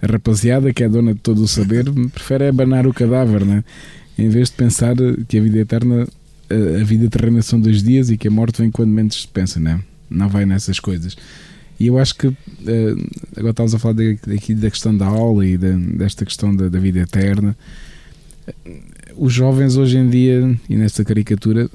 [0.03, 3.65] A rapaziada que é dona de todo o saber prefere abanar o cadáver, né?
[4.17, 4.95] em vez de pensar
[5.27, 6.07] que a vida eterna,
[6.81, 9.59] a vida terrena são dois dias e que a morte vem quando menos se pensa,
[9.59, 9.81] né?
[10.11, 11.17] não vai nessas coisas.
[11.81, 12.37] E eu acho que uh,
[13.35, 16.99] agora estávamos a falar da questão da aula e de, desta questão da, da, vida
[16.99, 17.57] eterna.
[19.17, 21.71] Os jovens hoje em dia, e nesta caricatura,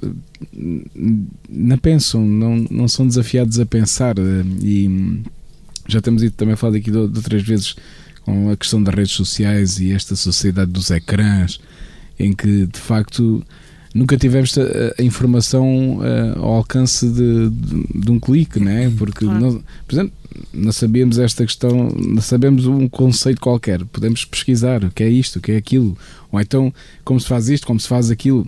[1.50, 4.16] não pensam, não, não são desafiados a pensar.
[4.62, 5.24] E
[5.88, 7.76] já temos ido também falado aqui de, de outras vezes
[8.22, 11.60] com a questão das redes sociais e esta sociedade dos ecrãs,
[12.20, 13.44] em que de facto
[13.96, 14.62] nunca tivemos a,
[15.00, 18.92] a informação uh, ao alcance de, de, de, um clique, né?
[18.98, 19.40] porque claro.
[19.40, 19.54] nós,
[19.88, 20.14] por exemplo,
[20.54, 25.38] não sabíamos esta questão, não sabemos um conceito qualquer, podemos pesquisar o que é isto,
[25.38, 25.98] o que é aquilo,
[26.30, 26.74] ou então
[27.06, 28.46] como se faz isto, como se faz aquilo.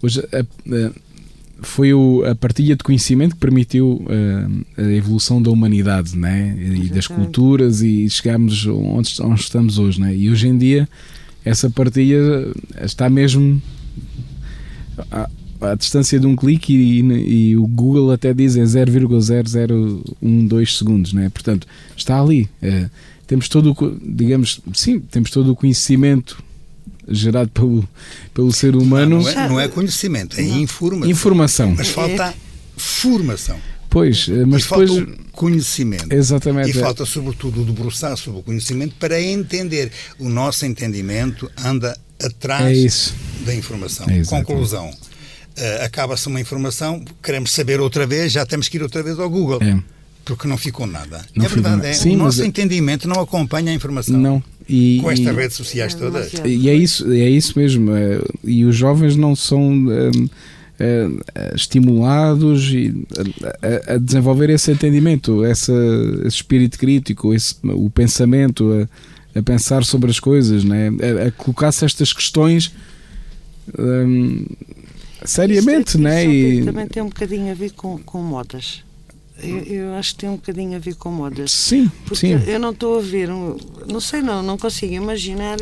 [0.00, 0.92] Hoje a, a,
[1.62, 4.06] foi o, a partilha de conhecimento que permitiu
[4.78, 6.56] a, a evolução da humanidade né?
[6.56, 10.00] e das culturas e chegámos onde, onde estamos hoje.
[10.00, 10.14] Né?
[10.14, 10.88] E hoje em dia
[11.44, 12.46] essa partilha
[12.82, 13.60] está mesmo
[15.10, 15.28] à,
[15.74, 21.28] distância de um clique e, e, o Google até diz é 0,0012 segundos, né?
[21.28, 22.48] portanto está ali.
[22.62, 22.88] É,
[23.26, 26.42] temos todo o, digamos, sim, temos todo o conhecimento
[27.08, 27.86] gerado pelo,
[28.32, 29.16] pelo ser humano.
[29.16, 31.10] Não, não, é, não é, conhecimento, é informação.
[31.10, 31.74] Informação.
[31.76, 32.34] Mas falta
[32.76, 33.58] formação.
[33.90, 34.90] Pois, eh, mas e depois.
[34.90, 36.12] Falta conhecimento.
[36.12, 36.70] Exatamente.
[36.70, 39.90] E falta, sobretudo, debruçar sobre o conhecimento para entender.
[40.18, 44.06] O nosso entendimento anda atrás é da informação.
[44.08, 44.88] É Conclusão.
[44.88, 49.28] Uh, Acaba-se uma informação, queremos saber outra vez, já temos que ir outra vez ao
[49.28, 49.58] Google.
[49.62, 49.78] É.
[50.24, 51.24] Porque não ficou nada.
[51.34, 54.16] Não é verdade, é, Sim, o nosso é- entendimento não acompanha a informação.
[54.18, 54.42] Não.
[54.68, 56.32] E, com estas redes sociais todas.
[56.44, 57.90] E é isso, é isso mesmo.
[57.92, 59.86] É, e os jovens não são
[60.80, 61.08] é,
[61.54, 62.72] estimulados
[63.62, 65.72] a, a, desenvolver esse entendimento, esse,
[66.24, 68.88] esse espírito crítico, esse, o pensamento, a,
[69.34, 70.88] a, pensar sobre as coisas, né?
[70.88, 72.72] a, a colocar-se estas questões
[73.78, 74.44] um,
[75.24, 75.90] seriamente.
[75.90, 76.26] Isto, né?
[76.26, 76.64] e...
[76.64, 78.82] Também tem um bocadinho a ver com, com modas.
[79.42, 81.50] Eu, eu, acho que tem um bocadinho a ver com modas.
[81.50, 82.32] Sim, porque sim.
[82.46, 85.58] eu não estou a ver, um, não sei, não, não consigo imaginar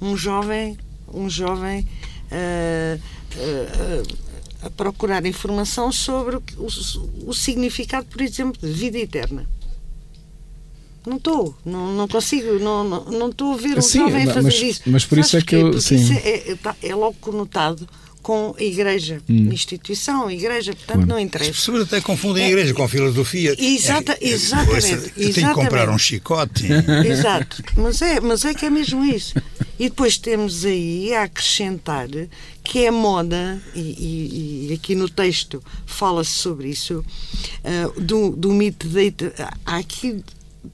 [0.00, 0.78] um jovem,
[1.12, 1.86] um jovem
[2.32, 2.98] uh,
[3.36, 4.18] uh, uh,
[4.62, 9.46] a procurar informação sobre o, o, o, significado, por exemplo, de vida eterna.
[11.08, 14.42] Não estou, não, não consigo, não, não, não estou a ver um sim, jovem fazer
[14.42, 14.82] mas, isso.
[14.86, 15.70] Mas por isso é que eu.
[15.70, 17.88] Isso é, é, é logo conotado
[18.28, 19.48] com a igreja, hum.
[19.50, 21.50] instituição, igreja, portanto não interessa.
[21.50, 23.54] As pessoas até confundem a igreja com filosofia.
[23.58, 25.12] Exata, é, exatamente.
[25.16, 26.66] Eu tenho que comprar um chicote.
[27.08, 29.34] Exato, mas é, mas é que é mesmo isso.
[29.78, 32.08] E depois temos aí a acrescentar
[32.62, 37.02] que é moda, e, e, e aqui no texto fala-se sobre isso,
[37.64, 39.00] uh, do, do mito da.
[39.64, 40.22] Há aqui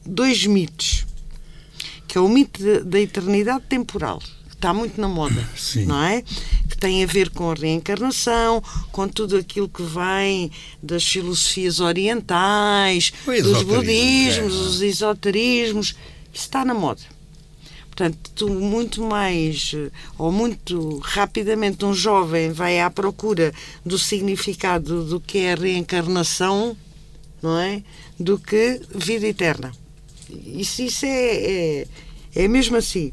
[0.05, 1.07] dois mitos,
[2.07, 4.21] que é o mito da eternidade temporal
[4.65, 5.85] está muito na moda, Sim.
[5.85, 6.23] não é?
[6.69, 10.51] Que tem a ver com a reencarnação, com tudo aquilo que vem
[10.83, 14.59] das filosofias orientais, dos budismos, é.
[14.59, 15.89] dos esoterismos.
[16.33, 17.03] Isso está na moda.
[17.85, 19.73] Portanto, muito mais,
[20.19, 23.53] ou muito rapidamente, um jovem vai à procura
[23.87, 26.77] do significado do que é a reencarnação,
[27.41, 27.85] não é?
[28.19, 29.73] Do que vida eterna.
[30.31, 31.87] Isso, isso é, é,
[32.35, 33.13] é mesmo assim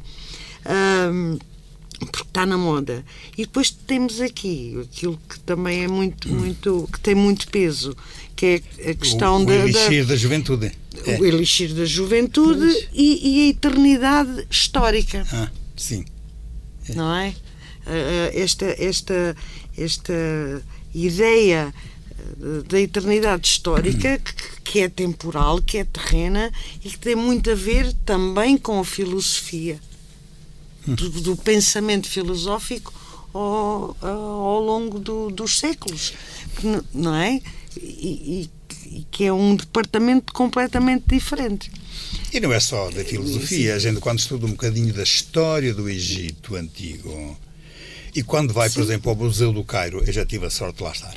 [0.65, 1.38] um,
[2.00, 3.06] porque está na moda.
[3.38, 7.95] E depois temos aqui aquilo que também é muito, muito, que tem muito peso,
[8.36, 10.71] que é a questão o, o da, elixir da, da juventude.
[11.06, 11.19] É.
[11.19, 15.26] O elixir da juventude e, e, a eternidade histórica.
[15.32, 16.06] Ah, sim.
[16.89, 16.95] É.
[16.95, 17.34] Não é?
[18.34, 19.36] Esta, esta,
[19.78, 20.13] esta
[20.93, 21.74] ideia
[22.67, 26.51] da eternidade histórica que, que é temporal, que é terrena
[26.83, 29.79] e que tem muito a ver também com a filosofia
[30.85, 32.93] do, do pensamento filosófico
[33.33, 36.13] ao, ao longo do, dos séculos,
[36.93, 37.41] não é?
[37.77, 38.49] E,
[38.85, 41.71] e, que é um departamento completamente diferente.
[42.33, 45.89] E não é só da filosofia, a gente quando estuda um bocadinho da história do
[45.89, 47.37] Egito Antigo
[48.13, 48.75] e quando vai, Sim.
[48.75, 51.15] por exemplo, ao Museu do Cairo, eu já tive a sorte de lá estar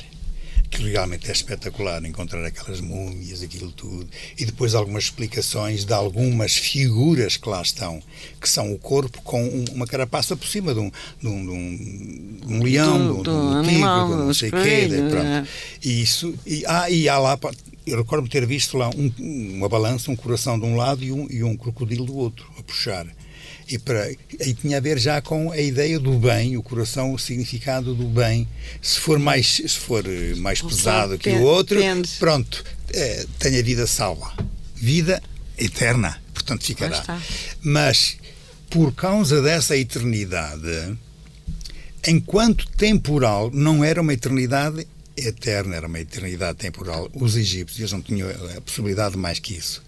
[0.75, 4.07] que realmente é espetacular encontrar aquelas múmias, aquilo tudo,
[4.37, 8.01] e depois algumas explicações de algumas figuras que lá estão,
[8.41, 12.39] que são o corpo com uma carapaça por cima de um, de um, de um,
[12.45, 14.87] de um leão, do, de um, de um tigre, de não sei o quê.
[15.09, 15.25] Pronto.
[15.25, 15.47] É.
[15.83, 17.39] E isso, e, ah, e há lá
[17.85, 19.11] eu recordo-me ter visto lá um,
[19.57, 22.63] uma balança, um coração de um lado e um, e um crocodilo do outro, a
[22.63, 23.05] puxar.
[23.67, 27.19] E, para, e tinha a ver já com a ideia do bem, o coração, o
[27.19, 28.47] significado do bem.
[28.81, 30.03] Se for mais, se for
[30.37, 31.79] mais pesado que o outro,
[32.19, 34.31] pronto, é, tem a vida salva.
[34.75, 35.21] Vida
[35.57, 37.03] eterna, portanto ficará.
[37.61, 38.17] Mas,
[38.69, 40.95] por causa dessa eternidade,
[42.07, 44.85] enquanto temporal, não era uma eternidade
[45.17, 47.09] eterna, era uma eternidade temporal.
[47.13, 49.83] Os egípcios eles não tinham a possibilidade de mais que isso.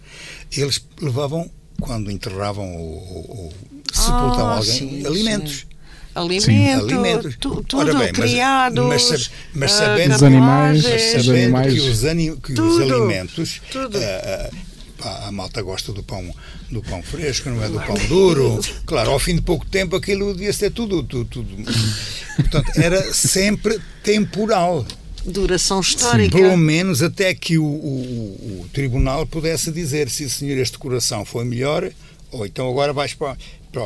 [0.50, 3.52] Eles levavam, quando enterravam ou,
[3.92, 5.58] sepultavam ah, alguém, sim, alimentos.
[5.60, 5.68] Sim.
[6.14, 7.36] Alimento, alimentos.
[7.38, 11.80] Tu, tudo bem, criados, mas, mas, mas ah, sabendo, os animais, mas sabendo animais, que,
[11.80, 13.98] os, ani, que tudo, os alimentos, tudo.
[13.98, 14.68] Uh, uh,
[15.28, 16.34] a malta gosta do pão,
[16.72, 18.60] do pão fresco, não é do pão duro.
[18.84, 21.56] Claro, ao fim de pouco tempo aquilo devia ser tudo, tudo, tudo.
[22.34, 24.84] Portanto, era sempre temporal
[25.28, 26.36] duração histórica.
[26.36, 31.24] Sim, pelo menos até que o, o, o, tribunal pudesse dizer se, senhor, este coração
[31.24, 31.90] foi melhor,
[32.30, 33.36] ou então agora vais para,
[33.72, 33.82] para,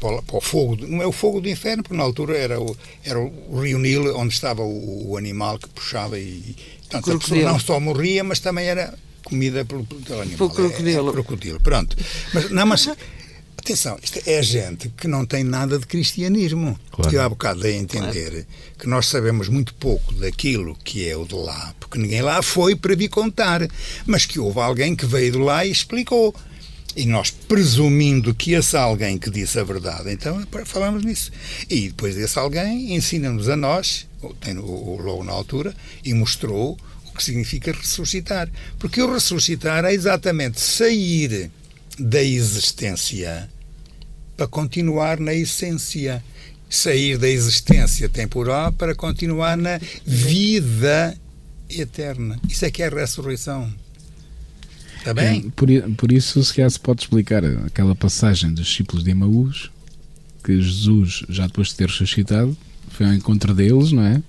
[0.00, 0.76] para, para, o fogo.
[0.86, 4.16] Não é o fogo do inferno, porque na altura era o, era o rio Nilo,
[4.18, 6.56] onde estava o, o animal que puxava e.
[6.90, 10.38] Portanto, a pessoa não só morria, mas também era comida pelo, pelo animal.
[10.38, 11.06] Pelo crocodilo.
[11.06, 11.96] É, é crocodilo, pronto.
[12.34, 12.88] Mas, não, mas
[13.64, 16.76] Atenção, isto é gente que não tem nada de cristianismo.
[16.90, 17.08] Claro.
[17.08, 18.46] Que eu há bocado dei a entender claro.
[18.76, 22.74] que nós sabemos muito pouco daquilo que é o de lá, porque ninguém lá foi
[22.74, 23.68] para vir contar,
[24.04, 26.34] mas que houve alguém que veio de lá e explicou.
[26.96, 31.30] E nós, presumindo que esse alguém que disse a verdade, então falamos nisso.
[31.70, 34.08] E depois desse alguém ensina-nos a nós,
[34.40, 35.72] tem logo na altura,
[36.04, 38.50] e mostrou o que significa ressuscitar.
[38.80, 41.48] Porque o ressuscitar é exatamente sair
[41.98, 43.48] da existência
[44.36, 46.22] para continuar na essência.
[46.68, 51.14] Sair da existência temporal para continuar na vida
[51.68, 52.40] eterna.
[52.48, 53.70] Isso é que é a ressurreição.
[54.96, 55.46] Está bem?
[55.48, 59.70] É, por, por isso, se calhar se pode explicar aquela passagem dos discípulos de Emaús,
[60.42, 62.56] que Jesus, já depois de ter ressuscitado,
[62.88, 64.22] foi ao encontro deles, não é?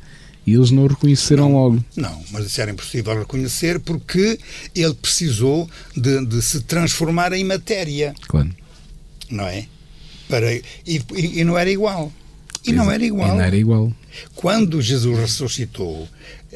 [0.45, 1.85] E eles não o reconheceram não, logo.
[1.95, 4.39] Não, mas isso era impossível reconhecer porque
[4.75, 8.13] ele precisou de, de se transformar em matéria.
[8.27, 8.49] Claro.
[9.29, 9.65] Não é?
[10.27, 10.63] Para, e,
[11.15, 12.11] e, não era igual.
[12.65, 13.27] E não era igual.
[13.27, 13.93] E não era igual.
[14.35, 16.07] Quando Jesus ressuscitou,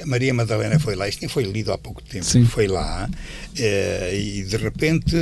[0.06, 2.46] Maria Madalena foi lá, isto foi lido há pouco tempo, Sim.
[2.46, 3.10] foi lá,
[3.58, 5.16] eh, e de repente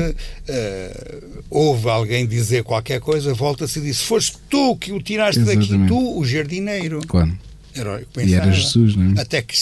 [0.47, 5.71] eh, ouve alguém dizer qualquer coisa, volta-se e diz: Foste tu que o tiraste Exatamente.
[5.71, 7.01] daqui, tu, o jardineiro.
[7.07, 7.37] Claro.
[7.75, 9.21] Era, pensava, e era Jesus, não é?
[9.21, 9.55] Até que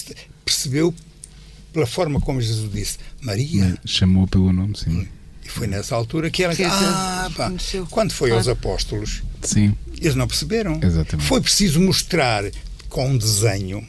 [0.45, 0.93] percebeu,
[1.73, 3.77] pela forma como Jesus disse, Maria.
[3.85, 5.07] Chamou pelo nome, sim.
[5.43, 6.53] E foi nessa altura que ela.
[6.61, 7.51] Ah, pá,
[7.89, 9.75] quando foi aos apóstolos, sim.
[9.99, 10.79] eles não perceberam.
[10.81, 11.27] Exatamente.
[11.27, 12.45] Foi preciso mostrar
[12.87, 13.85] com um desenho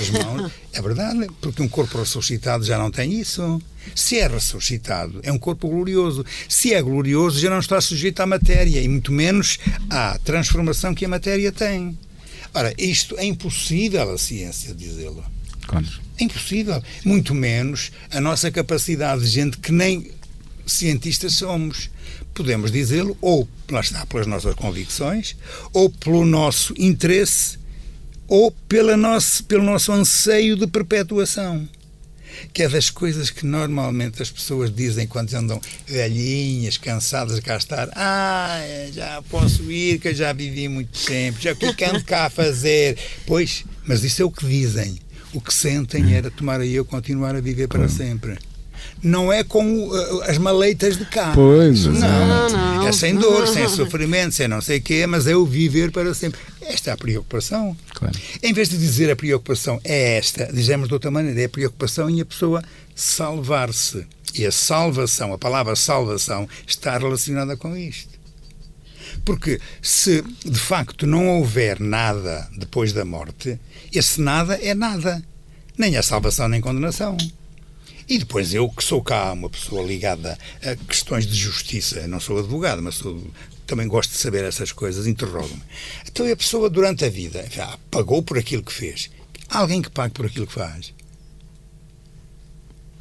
[0.00, 0.52] as mãos.
[0.72, 3.60] é verdade, porque um corpo ressuscitado já não tem isso.
[3.94, 6.24] Se é ressuscitado, é um corpo glorioso.
[6.48, 11.04] Se é glorioso, já não está sujeito à matéria, e muito menos à transformação que
[11.04, 11.96] a matéria tem.
[12.56, 15.22] Ora, isto é impossível a ciência dizê-lo.
[16.18, 16.82] É impossível.
[17.04, 20.10] Muito menos a nossa capacidade de gente que nem
[20.66, 21.90] cientistas somos.
[22.32, 25.36] Podemos dizê-lo ou, lá está, pelas nossas convicções,
[25.70, 27.58] ou pelo nosso interesse,
[28.26, 31.68] ou pela nosso, pelo nosso anseio de perpetuação
[32.52, 37.56] que é das coisas que normalmente as pessoas dizem quando andam velhinhas, cansadas de cá
[37.56, 37.88] estar.
[37.94, 38.60] Ah,
[38.92, 42.30] já posso ir, que eu já vivi muito tempo, já o que ando cá a
[42.30, 42.98] fazer?
[43.26, 44.98] Pois, mas isso é o que dizem.
[45.32, 48.38] O que sentem era tomar aí eu continuar a viver para sempre
[49.02, 51.32] não é com uh, as maleitas de cá.
[51.34, 55.26] Pois, não, não, não, É sem dor, sem sofrimento, sem não sei o quê, mas
[55.26, 56.40] é o viver para sempre.
[56.60, 57.76] Esta é a preocupação.
[57.94, 58.16] Claro.
[58.42, 62.10] Em vez de dizer a preocupação é esta, dizemos de outra maneira, é a preocupação
[62.10, 62.62] em a pessoa
[62.94, 64.06] salvar-se.
[64.34, 68.16] E a salvação, a palavra salvação, está relacionada com isto.
[69.24, 73.58] Porque se de facto não houver nada depois da morte,
[73.92, 75.22] esse nada é nada.
[75.78, 77.16] Nem a salvação nem condenação.
[78.08, 82.38] E depois eu, que sou cá uma pessoa ligada a questões de justiça, não sou
[82.38, 83.20] advogado, mas sou,
[83.66, 85.62] também gosto de saber essas coisas, interrogo-me.
[86.06, 89.10] Então a pessoa durante a vida já pagou por aquilo que fez.
[89.48, 90.94] Há alguém que pague por aquilo que faz?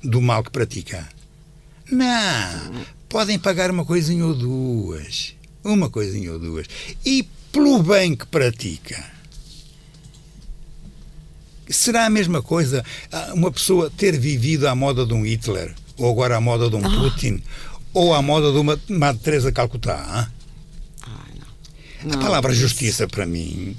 [0.03, 1.07] Do mal que pratica?
[1.91, 2.85] Não.
[3.07, 5.35] Podem pagar uma coisinha ou duas.
[5.63, 6.67] Uma coisinha ou duas.
[7.05, 9.14] E pelo bem que pratica
[11.69, 16.11] Será a mesma coisa ah, uma pessoa ter vivido à moda de um Hitler, ou
[16.11, 16.89] agora à moda de um ah.
[16.89, 17.41] Putin,
[17.93, 20.29] ou à moda de uma Madre Teresa Calcutá?
[21.01, 21.25] Ah,
[22.03, 22.11] não.
[22.11, 23.75] Não, a palavra justiça, para mim,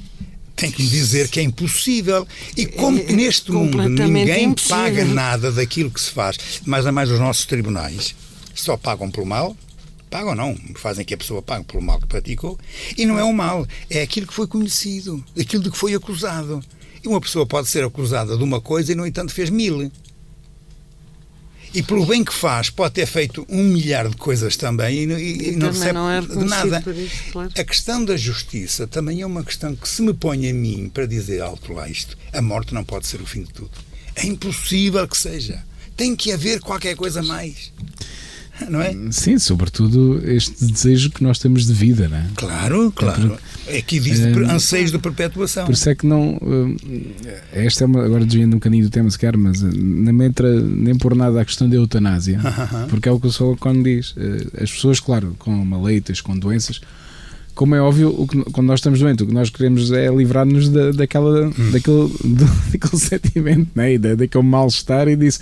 [0.56, 2.26] tem que me dizer que é impossível.
[2.56, 4.76] E como é, neste mundo ninguém impossível.
[4.76, 8.14] paga nada daquilo que se faz, mais a mais os nossos tribunais
[8.54, 9.56] só pagam pelo mal,
[10.10, 12.58] pagam não, fazem que a pessoa pague pelo mal que praticou,
[12.96, 16.62] e não é o mal, é aquilo que foi conhecido, aquilo de que foi acusado.
[17.08, 19.90] Uma pessoa pode ser acusada de uma coisa e, no entanto, fez mil.
[21.74, 25.48] E pelo bem que faz, pode ter feito um milhar de coisas também e, e,
[25.50, 26.82] e não recebe não é de nada.
[26.90, 27.50] Isso, claro.
[27.54, 31.04] A questão da justiça também é uma questão que se me põe a mim para
[31.04, 33.70] dizer alto lá isto, a morte não pode ser o fim de tudo.
[34.14, 35.62] É impossível que seja.
[35.94, 37.70] Tem que haver qualquer coisa mais.
[38.70, 38.94] não é?
[39.10, 42.26] Sim, sobretudo este desejo que nós temos de vida, não é?
[42.36, 43.34] Claro, claro.
[43.34, 45.66] É que diz é, anseios de perpetuação.
[45.66, 46.38] Por isso é que não.
[47.52, 50.12] Eh, esta é uma, agora desviando um bocadinho do tema, se quer, mas eh, não
[50.12, 52.40] me entra nem por nada a questão da eutanásia,
[52.88, 53.56] porque é o que o Sr.
[53.58, 54.14] quando diz.
[54.60, 56.80] As pessoas, claro, com maleitas, com doenças,
[57.56, 60.68] como é óbvio, o que, quando nós estamos doentes, o que nós queremos é livrar-nos
[60.68, 61.70] da, daquela, hum.
[61.72, 63.96] daquele, do, daquele sentimento, né?
[63.98, 65.40] da, daquele mal-estar e disso.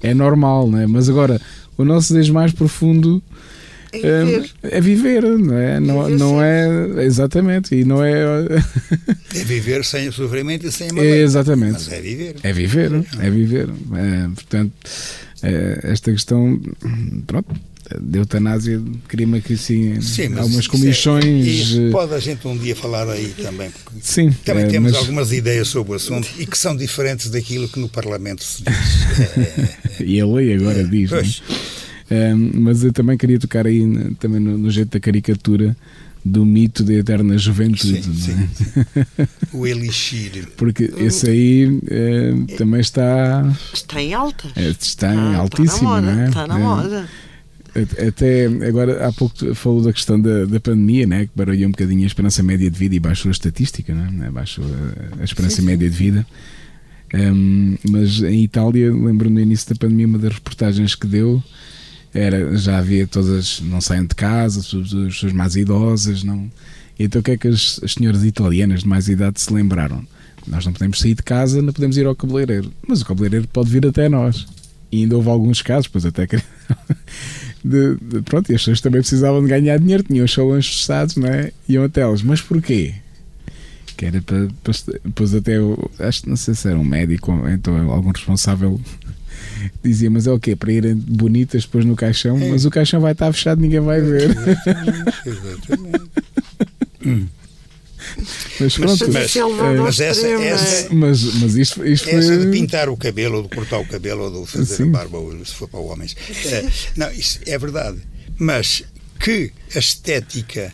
[0.00, 0.86] É normal, né?
[0.86, 1.40] mas agora
[1.76, 3.22] o nosso desejo mais profundo
[4.02, 5.80] é viver, é, é viver não é?
[5.80, 8.16] Não, não é exatamente e não é
[9.34, 11.04] é viver sem o sofrimento e sem a.
[11.04, 11.72] É, exatamente.
[11.72, 12.36] Mas é viver.
[12.42, 13.68] É viver, é viver.
[13.68, 14.72] É, portanto,
[15.42, 16.60] é, esta questão,
[17.26, 17.54] pronto,
[18.00, 21.76] de eutanásia cria-me aqui assim Sim, algumas comissões.
[21.76, 23.70] É, pode a gente um dia falar aí também.
[24.00, 24.32] Sim.
[24.44, 25.00] Também é, temos mas...
[25.00, 30.00] algumas ideias sobre o assunto e que são diferentes daquilo que no Parlamento se diz.
[30.00, 31.10] e a lei agora diz.
[31.10, 31.42] Pois.
[32.10, 35.76] É, mas eu também queria tocar aí também no, no, jeito da caricatura
[36.24, 38.02] do mito da eterna juventude.
[38.02, 38.48] Sim,
[39.18, 39.28] é?
[39.52, 40.48] o elixir.
[40.56, 43.44] Porque esse aí é, também está.
[43.72, 44.48] Está em alta.
[44.54, 46.28] É, está em ah, altíssimo, está na moda, não é?
[46.28, 47.08] Está na moda.
[48.08, 52.04] Até agora, há pouco falou da questão da, da pandemia, né, que baralhou um bocadinho
[52.04, 55.62] a esperança média de vida e baixou a estatística, né, baixou a, a esperança sim,
[55.62, 55.66] sim.
[55.66, 56.26] média de vida.
[57.14, 61.42] Um, mas em Itália, lembro no início da pandemia, uma das reportagens que deu
[62.16, 66.50] era já havia todas, não saem de casa, as pessoas mais idosas, não.
[66.98, 70.06] Então o que é que as, as senhoras italianas de mais idade se lembraram?
[70.46, 73.68] Nós não podemos sair de casa, não podemos ir ao cabeleireiro, mas o cabeleireiro pode
[73.68, 74.46] vir até nós.
[74.90, 76.36] E ainda houve alguns casos, pois até que
[77.64, 81.16] de, de, pronto, e as pessoas também precisavam de ganhar dinheiro, tinham os salões fechados,
[81.16, 81.52] não é?
[81.68, 82.22] Iam até elas.
[82.22, 82.94] Mas porquê?
[83.96, 84.48] Que era para,
[85.04, 88.78] depois até eu, acho não sei se era um médico então algum responsável
[89.82, 90.54] dizia, mas é o quê?
[90.56, 92.48] Para irem bonitas depois no caixão, é.
[92.50, 94.30] mas o caixão vai estar fechado, ninguém vai ver.
[94.30, 95.12] Exatamente.
[95.26, 96.10] exatamente.
[97.04, 97.26] hum.
[98.60, 102.46] Mas pronto, mas, mas, essa, essa, mas, mas isto, isto essa foi...
[102.46, 104.82] de pintar o cabelo, ou de cortar o cabelo, ou de fazer Sim.
[104.84, 106.16] a barba, se for para homens.
[106.46, 107.98] É, não, isso é verdade.
[108.38, 108.84] Mas
[109.18, 110.72] que a estética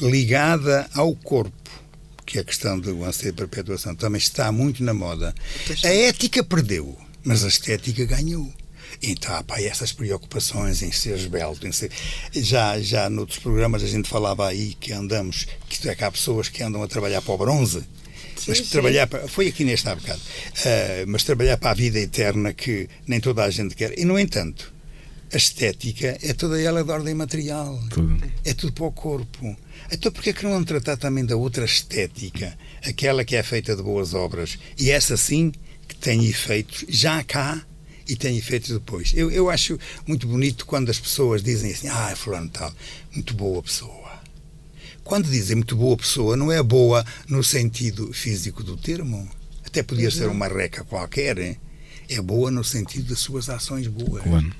[0.00, 1.52] ligada ao corpo,
[2.24, 5.34] que é a questão do anseio de perpetuação, também está muito na moda.
[5.84, 8.52] A ética perdeu, mas a estética ganhou.
[9.02, 11.90] Então, pá, essas preocupações em ser esbelto, em ser...
[12.32, 16.48] Já, já noutros programas a gente falava aí que andamos, que é que há pessoas
[16.48, 17.84] que andam a trabalhar para o bronze,
[18.36, 21.98] Sim, mas trabalhar para, foi aqui neste há bocado, uh, mas trabalhar para a vida
[21.98, 23.98] eterna que nem toda a gente quer.
[23.98, 24.72] E, no entanto,
[25.32, 27.78] a estética é toda ela de ordem material.
[27.90, 28.18] Tudo.
[28.44, 29.56] É tudo para o corpo.
[29.92, 32.56] Então porquê é que não tratar também da outra estética?
[32.84, 34.58] Aquela que é feita de boas obras.
[34.78, 35.52] E essa sim
[35.90, 37.66] que tem efeitos já cá
[38.08, 39.12] e tem efeitos depois.
[39.12, 39.76] Eu, eu acho
[40.06, 42.72] muito bonito quando as pessoas dizem assim, ah, fulano tal,
[43.12, 44.20] muito boa pessoa.
[45.02, 49.28] Quando dizem muito boa pessoa, não é boa no sentido físico do termo.
[49.64, 51.58] Até podia ser uma reca qualquer.
[52.08, 54.22] É boa no sentido das suas ações boas.
[54.22, 54.54] Claro.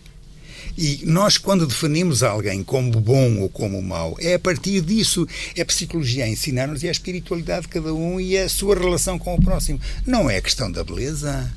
[0.77, 5.27] E nós, quando definimos alguém como bom ou como mau, é a partir disso.
[5.57, 9.19] É a psicologia a ensinar-nos e a espiritualidade de cada um e a sua relação
[9.19, 9.81] com o próximo.
[10.07, 11.51] Não é questão da beleza.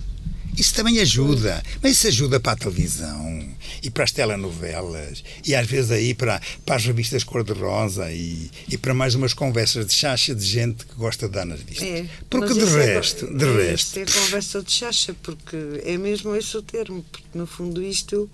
[0.57, 3.49] Isso também ajuda, mas isso ajuda para a televisão
[3.81, 8.77] e para as telenovelas e às vezes aí para, para as revistas cor-de-rosa e, e
[8.77, 11.87] para mais umas conversas de chacha de gente que gosta de dar nas vistas.
[11.87, 13.99] É, porque de é resto, é, de resto.
[13.99, 18.29] É conversa de chacha, porque é mesmo esse o termo, porque no fundo isto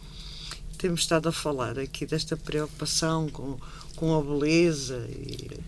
[0.80, 3.60] temos estado a falar aqui desta preocupação com,
[3.98, 5.60] com a beleza e,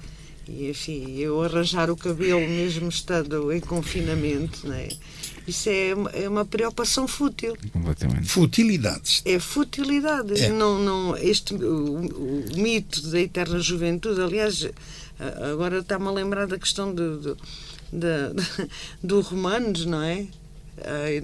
[0.48, 4.88] e enfim, eu arranjar o cabelo mesmo estando em confinamento, não é?
[5.46, 7.58] Isso é, é uma preocupação fútil.
[7.74, 8.30] Completamente.
[8.30, 9.22] Futilidades.
[9.26, 10.40] É futilidade.
[10.40, 10.50] É.
[10.50, 14.66] Não, não, este, o, o, mito da eterna juventude, aliás,
[15.52, 17.38] agora está-me a lembrar da questão do, do,
[17.92, 18.68] do,
[19.04, 20.28] do Romanos, não é?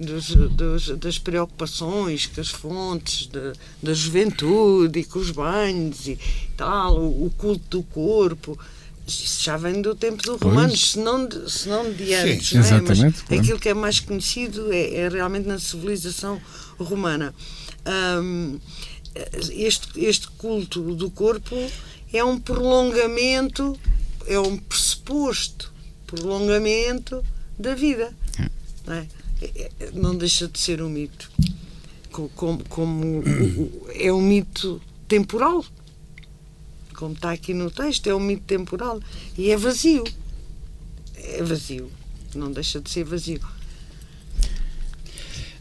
[0.00, 3.52] Dos, dos, das preocupações com as fontes de,
[3.82, 6.18] da juventude e com os banhos e
[6.56, 8.58] tal, o, o culto do corpo
[9.06, 12.48] Isso já vem do tempo do romano, se não de, se não de antes.
[12.48, 12.80] Sim, é?
[12.80, 16.40] Mas aquilo que é mais conhecido é, é realmente na civilização
[16.78, 17.34] romana.
[18.22, 18.58] Um,
[19.50, 21.56] este, este culto do corpo
[22.12, 23.78] é um prolongamento,
[24.26, 25.72] é um pressuposto
[26.06, 27.24] prolongamento
[27.58, 28.12] da vida.
[28.38, 29.06] É.
[29.94, 31.30] Não, deixa de ser um mito.
[32.10, 33.22] Como, como
[33.94, 35.64] é um mito temporal.
[36.96, 39.00] Como está aqui no texto, é um mito temporal.
[39.36, 40.04] E é vazio.
[41.14, 41.90] É vazio.
[42.34, 43.40] Não deixa de ser vazio.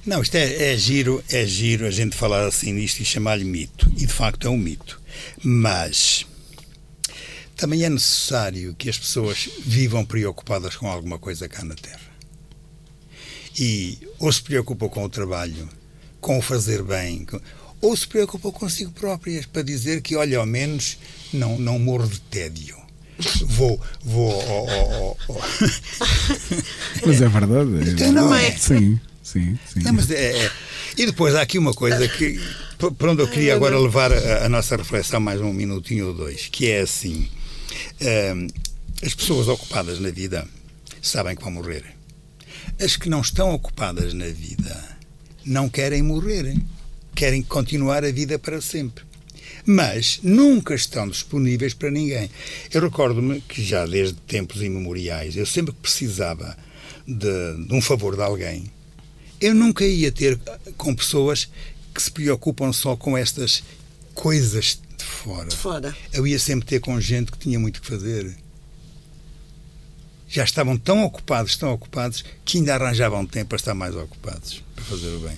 [0.05, 3.91] Não, isto é, é, giro, é giro a gente falar assim nisto e chamar-lhe mito.
[3.97, 5.01] E de facto é um mito.
[5.43, 6.25] Mas
[7.57, 12.06] também é necessário que as pessoas vivam preocupadas com alguma coisa cá na Terra.
[13.57, 15.67] E ou se preocupam com o trabalho,
[16.21, 17.25] com o fazer bem,
[17.81, 20.97] ou se preocupam consigo próprias para dizer que, olha, ao menos
[21.33, 22.77] não, não morro de tédio.
[23.41, 24.31] Vou, vou.
[24.31, 25.39] Oh, oh, oh,
[27.05, 27.91] mas é verdade.
[27.91, 28.51] Então, não é?
[28.51, 29.79] Sim, sim, sim.
[29.81, 30.51] Não, mas é, é.
[30.95, 32.39] E depois há aqui uma coisa que,
[32.77, 36.47] para onde eu queria agora levar a, a nossa reflexão mais um minutinho ou dois,
[36.47, 37.27] que é assim
[39.03, 40.47] as pessoas ocupadas na vida
[41.01, 41.96] sabem que vão morrer.
[42.79, 44.97] As que não estão ocupadas na vida
[45.45, 46.55] não querem morrer,
[47.15, 49.03] querem continuar a vida para sempre.
[49.65, 52.29] Mas nunca estão disponíveis para ninguém.
[52.71, 56.57] Eu recordo-me que já desde tempos imemoriais, eu sempre que precisava
[57.07, 58.71] de, de um favor de alguém,
[59.39, 60.39] eu nunca ia ter
[60.77, 61.49] com pessoas
[61.93, 63.63] que se preocupam só com estas
[64.13, 64.79] coisas
[65.27, 65.47] fora.
[65.47, 65.95] De fora.
[66.13, 68.35] Eu ia sempre ter com gente que tinha muito que fazer.
[70.27, 74.83] Já estavam tão ocupados, tão ocupados, que ainda arranjavam tempo para estar mais ocupados, para
[74.85, 75.37] fazer o bem.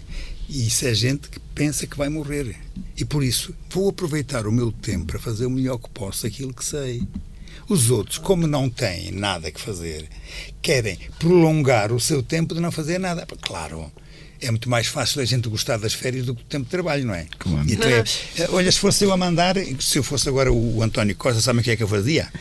[0.49, 2.55] E isso é gente que pensa que vai morrer.
[2.97, 6.53] E por isso vou aproveitar o meu tempo para fazer o melhor que posso aquilo
[6.53, 7.03] que sei.
[7.67, 10.09] Os outros, como não têm nada que fazer,
[10.59, 13.27] querem prolongar o seu tempo de não fazer nada.
[13.41, 13.91] Claro,
[14.41, 17.05] é muito mais fácil a gente gostar das férias do que do tempo de trabalho,
[17.05, 17.27] não é?
[17.37, 17.65] Claro.
[17.69, 18.03] Então é,
[18.49, 21.63] olha, se fosse eu a mandar, se eu fosse agora o António Costa, sabe o
[21.63, 22.31] que é que eu fazia?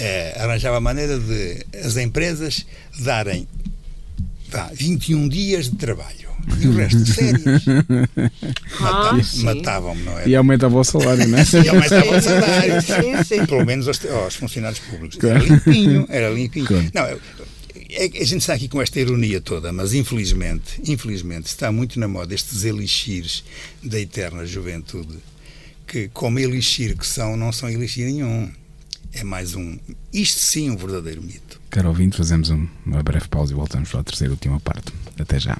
[0.00, 2.66] É, arranjava a maneira de as empresas
[3.00, 3.46] darem
[4.48, 6.28] vá, 21 dias de trabalho
[6.60, 7.64] e o resto de férias.
[8.80, 10.28] Ah, Matavam-me, não é?
[10.28, 11.42] E aumentava o salário, não é?
[11.64, 12.82] E aumentava o salário.
[12.82, 13.46] Sim, sim.
[13.46, 15.22] Pelo menos aos, aos funcionários públicos.
[15.22, 16.66] Era limpinho, era limpinho.
[16.66, 16.90] Claro.
[16.94, 17.18] Não,
[17.90, 22.06] é, a gente está aqui com esta ironia toda, mas infelizmente, infelizmente, está muito na
[22.06, 23.42] moda estes elixires
[23.82, 25.16] da eterna juventude,
[25.86, 28.50] que como elixir que são, não são elixir nenhum.
[29.12, 29.78] É mais um,
[30.12, 31.60] isto sim, um verdadeiro mito.
[31.70, 34.92] Caro ouvinte, fazemos uma breve pausa e voltamos para a terceira e última parte.
[35.18, 35.58] Até já.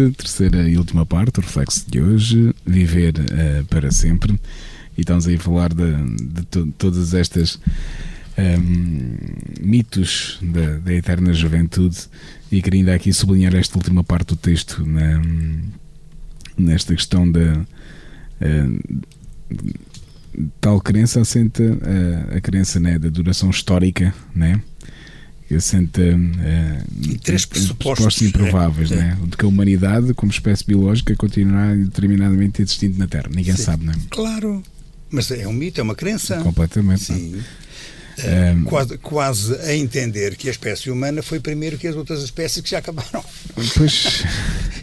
[0.00, 4.38] Ouvinte, terceira e última parte, o reflexo de hoje, viver uh, para sempre.
[4.96, 5.92] E estamos aí a falar de,
[6.22, 9.18] de to todas estas um, ehm,
[9.60, 12.08] mitos da, da, eterna juventude
[12.50, 15.20] e queria ainda aqui sublinhar esta última parte do texto na,
[16.56, 17.58] nesta questão da
[18.40, 19.02] uh,
[20.60, 24.60] tal crença assenta uh, a crença né, da duração histórica, né?
[25.54, 28.96] Assenta uh, três pressupostos improváveis, é.
[28.96, 29.18] né?
[29.26, 33.28] de que a humanidade, como espécie biológica, continuará determinadamente existindo na Terra.
[33.32, 33.62] Ninguém Sim.
[33.62, 33.96] sabe, não é?
[34.10, 34.62] Claro,
[35.10, 36.38] mas é um mito, é uma crença.
[36.38, 37.04] Completamente.
[37.04, 37.40] Sim.
[38.18, 42.62] Um, quase, quase a entender que a espécie humana foi primeiro que as outras espécies
[42.62, 43.22] que já acabaram.
[43.54, 44.24] Pois.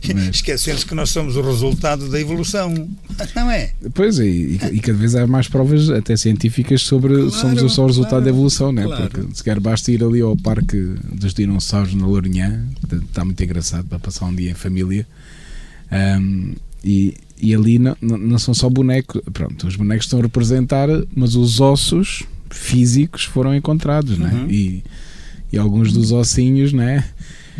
[0.14, 0.36] Mas...
[0.36, 2.74] Esquecendo-se que nós somos o resultado da evolução,
[3.36, 3.72] não é?
[3.94, 7.84] Pois é, e, e cada vez há mais provas, até científicas, sobre claro, somos só
[7.84, 8.86] o resultado claro, da evolução, não é?
[8.86, 9.10] Claro.
[9.10, 10.78] Porque se quer basta ir ali ao Parque
[11.14, 12.68] dos Dinossauros na Lourinhã,
[13.08, 15.08] está muito engraçado para passar um dia em família.
[15.92, 16.54] Um,
[16.84, 21.36] e, e ali não, não são só bonecos, pronto, os bonecos estão a representar, mas
[21.36, 22.24] os ossos
[22.54, 24.24] físicos foram encontrados, uhum.
[24.24, 24.45] né?
[24.49, 24.84] E,
[25.51, 27.04] e alguns dos ossinhos, né?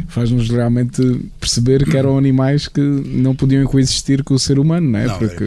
[0.08, 1.02] Faz-nos realmente
[1.40, 5.08] perceber que eram animais que não podiam coexistir com o ser humano, não é?
[5.08, 5.44] Porque...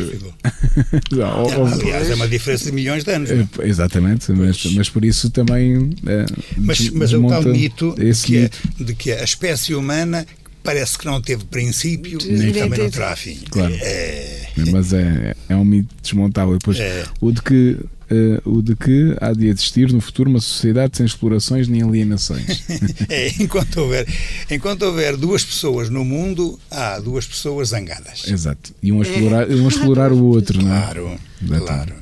[1.11, 3.31] não, aliás, é uma diferença de milhões de anos.
[3.31, 3.49] Não?
[3.59, 3.69] É?
[3.69, 5.91] Exatamente, mas, mas por isso também.
[6.07, 6.27] É,
[6.59, 8.85] mas, mas é o tal mito de que, mito.
[8.85, 10.25] de que a espécie humana
[10.67, 13.39] parece que não teve princípio nem também não terá fim.
[13.49, 13.75] Claro.
[13.81, 14.47] É...
[14.73, 16.59] Mas é, é um mito desmontável.
[16.59, 17.05] Depois, é.
[17.21, 21.05] o de que Uh, o de que há de existir no futuro uma sociedade sem
[21.05, 22.63] explorações nem alienações.
[23.11, 24.07] é, enquanto houver,
[24.49, 28.23] enquanto houver duas pessoas no mundo, há duas pessoas zangadas.
[28.29, 28.73] Exato.
[28.81, 31.59] E um a explorar, um a explorar o outro, claro, não é?
[31.59, 31.95] Claro.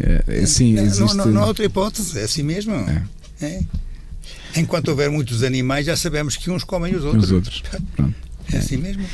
[0.00, 1.00] É, é, sim, existe...
[1.00, 2.74] não, não, não, há outra hipótese, é assim mesmo.
[3.40, 3.60] É.
[4.62, 7.24] Enquanto houver muitos animais, já sabemos que uns comem os outros.
[7.24, 7.62] Os outros.
[7.96, 8.14] Pronto.
[8.50, 9.04] É assim mesmo.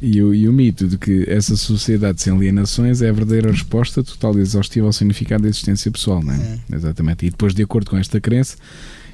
[0.00, 4.04] E o, e o, mito de que essa sociedade sem alienações é a verdadeira resposta
[4.04, 6.36] total e exaustiva ao significado da existência pessoal, não é?
[6.70, 6.76] é?
[6.76, 7.24] Exatamente.
[7.24, 8.58] E depois, de acordo com esta crença,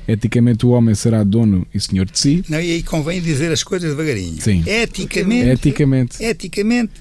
[0.09, 2.45] eticamente o homem será dono e senhor de si.
[2.49, 4.41] Não, e aí convém dizer as coisas devagarinho.
[4.41, 4.65] Sim.
[4.67, 5.49] Eticamente.
[5.49, 6.25] Eticamente.
[6.25, 6.93] Eticamente.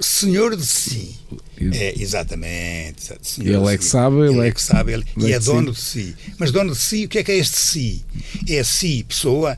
[0.00, 1.18] Senhor de si.
[1.60, 3.12] É, exatamente.
[3.38, 5.38] Ele é que sabe, ele, ele é, é que sabe, ele, ele e é, é
[5.38, 6.16] dono de si.
[6.38, 8.04] Mas dono de si, o que é que é este si?
[8.48, 9.56] É si, pessoa,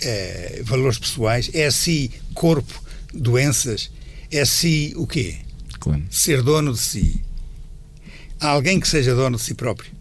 [0.00, 2.82] é, valores pessoais, é si, corpo,
[3.12, 3.90] doenças,
[4.30, 5.36] é si o quê?
[5.78, 6.02] Claro.
[6.10, 7.22] Ser dono de si.
[8.40, 9.92] Há alguém que seja dono de si próprio?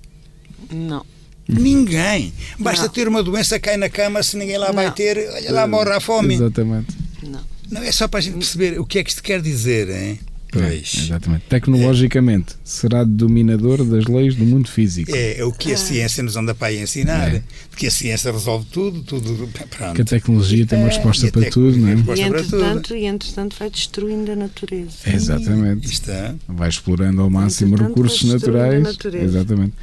[0.72, 1.06] Não.
[1.48, 2.34] Ninguém.
[2.58, 2.90] Basta não.
[2.90, 4.76] ter uma doença, cai na cama, se ninguém lá não.
[4.76, 6.36] vai ter, olha lá, morre à fome.
[6.36, 6.96] Exatamente.
[7.22, 7.53] Não.
[7.74, 10.20] Não, é só para a gente perceber o que é que isto quer dizer, hein?
[10.54, 10.96] Pois.
[11.06, 11.46] Exatamente.
[11.50, 12.58] Tecnologicamente, é.
[12.64, 15.14] será dominador das leis do mundo físico.
[15.14, 17.34] É, é o que a ciência nos anda para aí ensinar.
[17.34, 17.44] É.
[17.72, 19.50] Porque a ciência resolve tudo, tudo.
[19.70, 19.96] Pronto.
[19.96, 22.18] Que a tecnologia tem uma é, resposta para tudo, não é?
[22.18, 24.92] E entretanto, e entretanto vai destruindo a natureza.
[25.08, 25.92] Exatamente.
[25.92, 26.36] Está.
[26.48, 28.86] Vai explorando ao máximo recursos naturais.
[29.24, 29.74] Exatamente.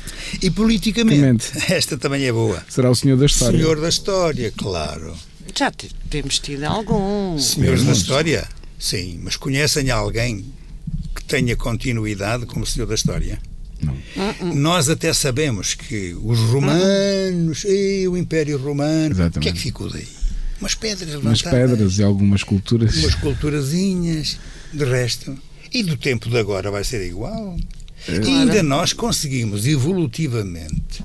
[0.41, 2.63] E politicamente, esta também é boa.
[2.69, 3.59] Será o senhor da história.
[3.59, 5.17] Senhor da história, claro.
[5.57, 5.73] Já
[6.09, 7.39] temos tido algum.
[7.39, 8.49] Senhores da história?
[8.79, 10.47] Sim, mas conhecem alguém
[11.15, 13.39] que tenha continuidade como senhor da história?
[13.83, 13.97] Não.
[14.55, 19.39] Nós até sabemos que os romanos, e o Império Romano, Exatamente.
[19.39, 20.07] o que é que ficou daí?
[20.61, 21.43] Umas pedras levantadas.
[21.43, 22.97] Umas pedras e algumas culturas.
[22.97, 24.39] Umas culturazinhas,
[24.73, 25.37] de resto.
[25.73, 27.57] E do tempo de agora vai ser igual.
[28.09, 28.17] É.
[28.17, 31.03] E ainda nós conseguimos evolutivamente,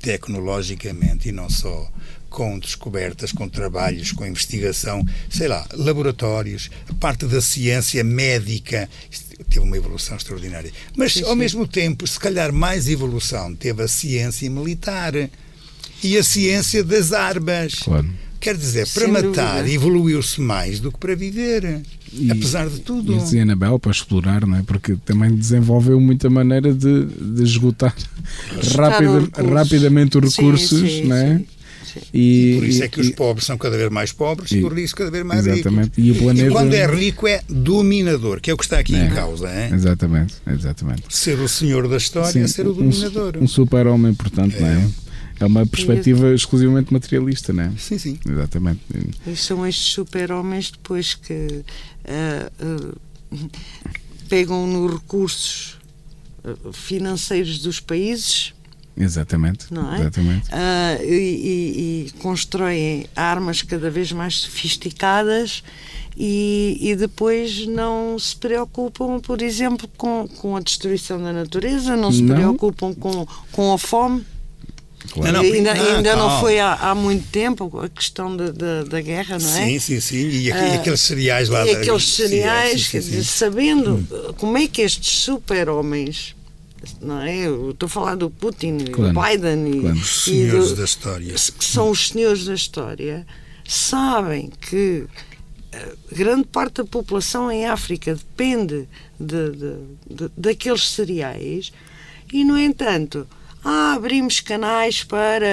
[0.00, 1.90] tecnologicamente e não só,
[2.36, 8.90] com descobertas, com trabalhos, com investigação, sei lá, laboratórios, a parte da ciência médica
[9.48, 10.70] teve uma evolução extraordinária.
[10.94, 11.24] Mas, sim, sim.
[11.24, 15.14] ao mesmo tempo, se calhar mais evolução teve a ciência militar
[16.04, 17.76] e a ciência das armas.
[17.76, 18.06] Claro.
[18.38, 21.80] Quer dizer, para Sem matar evoluiu-se mais do que para viver.
[22.12, 23.14] E, apesar de tudo.
[23.14, 24.62] E dizia Anabel para explorar, não é?
[24.62, 27.96] Porque também desenvolveu muita maneira de, de esgotar
[28.76, 31.42] rapida, rapidamente os recursos, sim, sim, não é?
[31.42, 31.55] E,
[32.12, 34.92] e, por isso é que os pobres são cada vez mais pobres e, os ricos
[34.92, 36.00] cada vez mais exatamente.
[36.00, 36.04] ricos.
[36.04, 36.48] E, o planeta...
[36.48, 39.48] e quando é rico é dominador, que é o que está aqui é, em causa.
[39.48, 39.70] É?
[39.72, 41.02] Exatamente, exatamente.
[41.08, 43.36] Ser o senhor da história Sim, é ser o dominador.
[43.36, 44.60] Um, um super-homem, portanto, é.
[44.60, 44.90] não é?
[45.38, 47.72] É uma perspectiva exclusivamente materialista, não é?
[47.76, 48.18] Sim, sim.
[48.26, 48.80] Exatamente.
[49.26, 51.62] E são estes super-homens depois que
[52.06, 52.94] uh,
[53.34, 53.48] uh,
[54.30, 55.76] pegam nos recursos
[56.72, 58.54] financeiros dos países
[58.96, 59.66] Exatamente.
[59.70, 60.00] Não é?
[60.00, 60.48] Exatamente.
[60.48, 65.62] Uh, e, e, e, constroem armas cada vez mais sofisticadas
[66.16, 72.10] e, e, depois não se preocupam, por exemplo, com, com a destruição da natureza, não
[72.10, 72.34] se não.
[72.34, 74.24] preocupam com, com a fome.
[75.12, 75.32] Claro.
[75.32, 78.82] Não, não, ainda não, ainda não foi há, há, muito tempo a questão da, da,
[78.84, 79.66] da, guerra, não é?
[79.66, 80.28] Sim, sim, sim.
[80.28, 81.66] E, aqu, uh, e aqueles cereais lá.
[81.66, 81.80] E da...
[81.80, 84.34] aqueles cereais, sim, sim, sim, sabendo hum.
[84.36, 86.35] como é que estes super-homens
[87.00, 87.46] não é?
[87.46, 89.96] Eu estou a falar do Putin, claro, do Biden e, claro.
[89.96, 91.34] os senhores do, da história.
[91.34, 93.26] Que são os senhores da história,
[93.64, 95.06] sabem que
[96.12, 99.76] grande parte da população em África depende de, de,
[100.08, 101.72] de, daqueles cereais
[102.32, 103.26] e, no entanto,
[103.64, 105.46] ah, abrimos canais para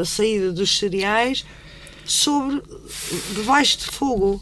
[0.00, 1.44] a saída dos cereais
[2.04, 2.62] sobre
[3.34, 4.40] debaixo de fogo.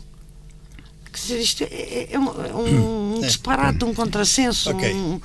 [1.13, 3.27] Quer dizer, isto é, é, é um, é um é.
[3.27, 4.71] disparate, um contrassenso.
[4.71, 4.93] Okay.
[4.93, 5.21] Um,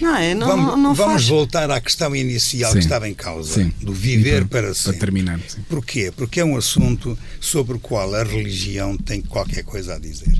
[0.00, 0.34] não é?
[0.34, 1.28] Não, vamos, não vamos faz...
[1.28, 2.78] voltar à questão inicial sim.
[2.78, 3.72] que estava em causa, sim.
[3.80, 4.92] do viver para, para sempre.
[4.92, 5.40] Para terminar.
[5.46, 5.62] Sim.
[5.68, 6.12] Porquê?
[6.14, 10.32] Porque é um assunto sobre o qual a religião tem qualquer coisa a dizer.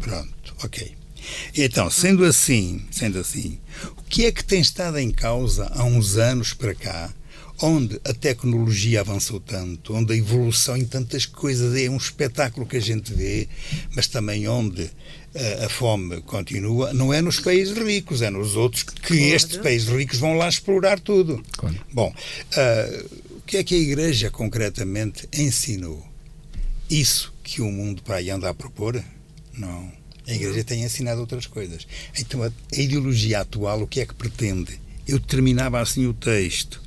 [0.00, 0.94] Pronto, ok.
[1.56, 3.58] Então, sendo assim, sendo assim,
[3.96, 7.12] o que é que tem estado em causa há uns anos para cá
[7.62, 12.76] onde a tecnologia avançou tanto, onde a evolução em tantas coisas é um espetáculo que
[12.76, 13.48] a gente vê,
[13.94, 14.90] mas também onde
[15.34, 19.22] a, a fome continua, não é nos países ricos, é nos outros que claro.
[19.22, 21.42] estes países ricos vão lá explorar tudo.
[21.52, 21.76] Claro.
[21.92, 26.06] Bom, uh, o que é que a Igreja concretamente ensinou?
[26.88, 29.02] Isso que o mundo para aí anda a propor?
[29.56, 29.90] Não.
[30.26, 31.86] A Igreja tem ensinado outras coisas.
[32.18, 34.80] Então, a, a ideologia atual, o que é que pretende?
[35.06, 36.80] Eu terminava assim o texto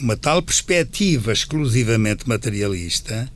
[0.00, 3.30] uma tal perspectiva exclusivamente materialista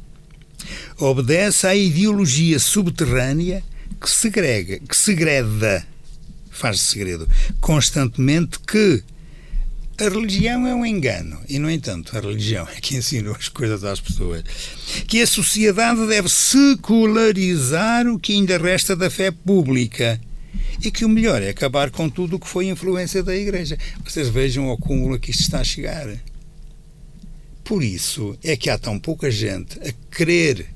[0.99, 3.63] obedece à ideologia subterrânea
[4.01, 5.87] que segrega, que segreda,
[6.51, 7.29] faz segredo,
[7.61, 9.03] constantemente que
[9.99, 11.41] a religião é um engano.
[11.49, 14.43] E, no entanto, a religião é que ensinou as coisas às pessoas.
[15.07, 20.21] Que a sociedade deve secularizar o que ainda resta da fé pública
[20.85, 23.79] e que o melhor é acabar com tudo o que foi influência da Igreja.
[24.05, 26.07] Vocês vejam o cúmulo que isto está a chegar.
[27.65, 30.76] Por isso é que há tão pouca gente a querer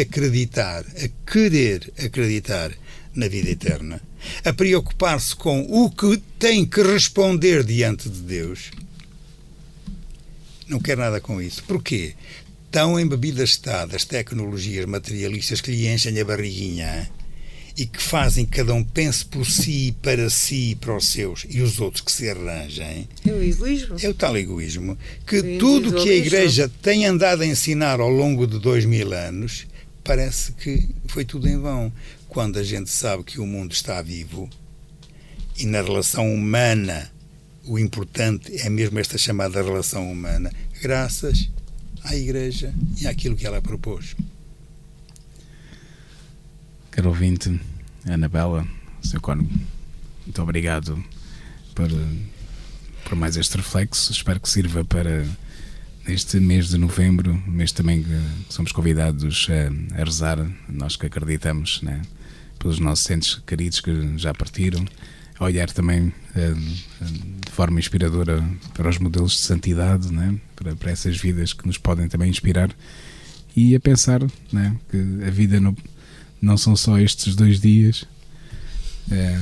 [0.00, 2.72] acreditar, a querer acreditar
[3.14, 4.00] na vida eterna,
[4.44, 8.70] a preocupar-se com o que tem que responder diante de Deus.
[10.68, 11.62] Não quer nada com isso.
[11.64, 12.14] Porquê?
[12.70, 17.10] Tão embebidas está das tecnologias materialistas que lhe enchem a barriguinha
[17.76, 21.60] e que fazem que cada um pense por si, para si, para os seus e
[21.60, 23.08] os outros que se arranjem.
[23.26, 23.96] É o egoísmo.
[24.00, 28.46] É o tal egoísmo que tudo que a Igreja tem andado a ensinar ao longo
[28.46, 29.66] de dois mil anos
[30.04, 31.92] parece que foi tudo em vão.
[32.28, 34.48] Quando a gente sabe que o mundo está vivo
[35.58, 37.10] e na relação humana
[37.64, 40.50] o importante é mesmo esta chamada relação humana,
[40.80, 41.48] graças
[42.02, 44.16] à Igreja e àquilo que ela propôs.
[46.90, 47.60] Caro ouvinte,
[48.04, 48.66] Anabela,
[49.02, 49.20] Sr.
[49.20, 49.50] Cónigo,
[50.24, 51.02] muito obrigado
[51.74, 51.88] por,
[53.04, 54.12] por mais este reflexo.
[54.12, 55.24] Espero que sirva para
[56.06, 61.80] neste mês de novembro, mês também que somos convidados a, a rezar, nós que acreditamos
[61.82, 62.02] né,
[62.58, 64.84] pelos nossos entes queridos que já partiram,
[65.38, 66.54] a olhar também eh,
[67.44, 68.44] de forma inspiradora
[68.74, 72.70] para os modelos de santidade, né, para, para essas vidas que nos podem também inspirar
[73.56, 74.20] e a pensar
[74.52, 75.76] né, que a vida não
[76.42, 78.04] não são só estes dois dias.
[79.10, 79.38] É,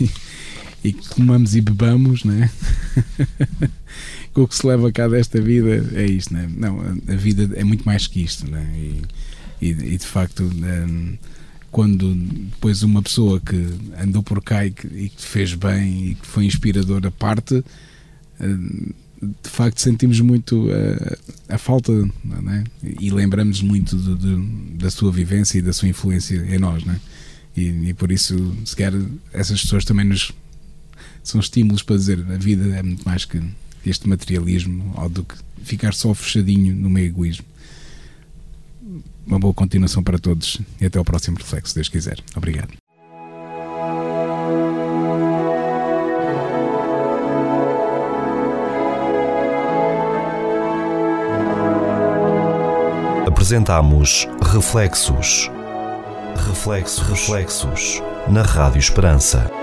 [0.84, 2.50] e que comamos e bebamos, né?
[4.32, 6.48] Com o que se leva cá desta vida é isto, né?
[6.56, 8.64] Não, a vida é muito mais que isto, né?
[8.76, 9.02] E,
[9.60, 11.16] e, e de facto, um,
[11.70, 13.66] quando depois uma pessoa que
[14.00, 17.64] andou por cá e que, e que fez bem e que foi inspiradora parte,
[18.40, 20.68] um, de facto sentimos muito
[21.48, 22.64] a, a falta é?
[22.98, 26.98] e lembramos muito de, de, da sua vivência e da sua influência em nós é?
[27.54, 28.76] e, e, por isso se
[29.32, 30.32] essas pessoas também nos
[31.22, 33.42] são estímulos para dizer a vida é muito mais que
[33.84, 37.44] este materialismo ou do que ficar só fechadinho no meio egoísmo
[39.26, 42.18] uma boa continuação para todos e até ao próximo reflexo, se Deus quiser.
[42.34, 42.72] Obrigado.
[53.26, 55.50] apresentamos Reflexos.
[56.36, 59.59] Reflexos, reflexos na Rádio Esperança.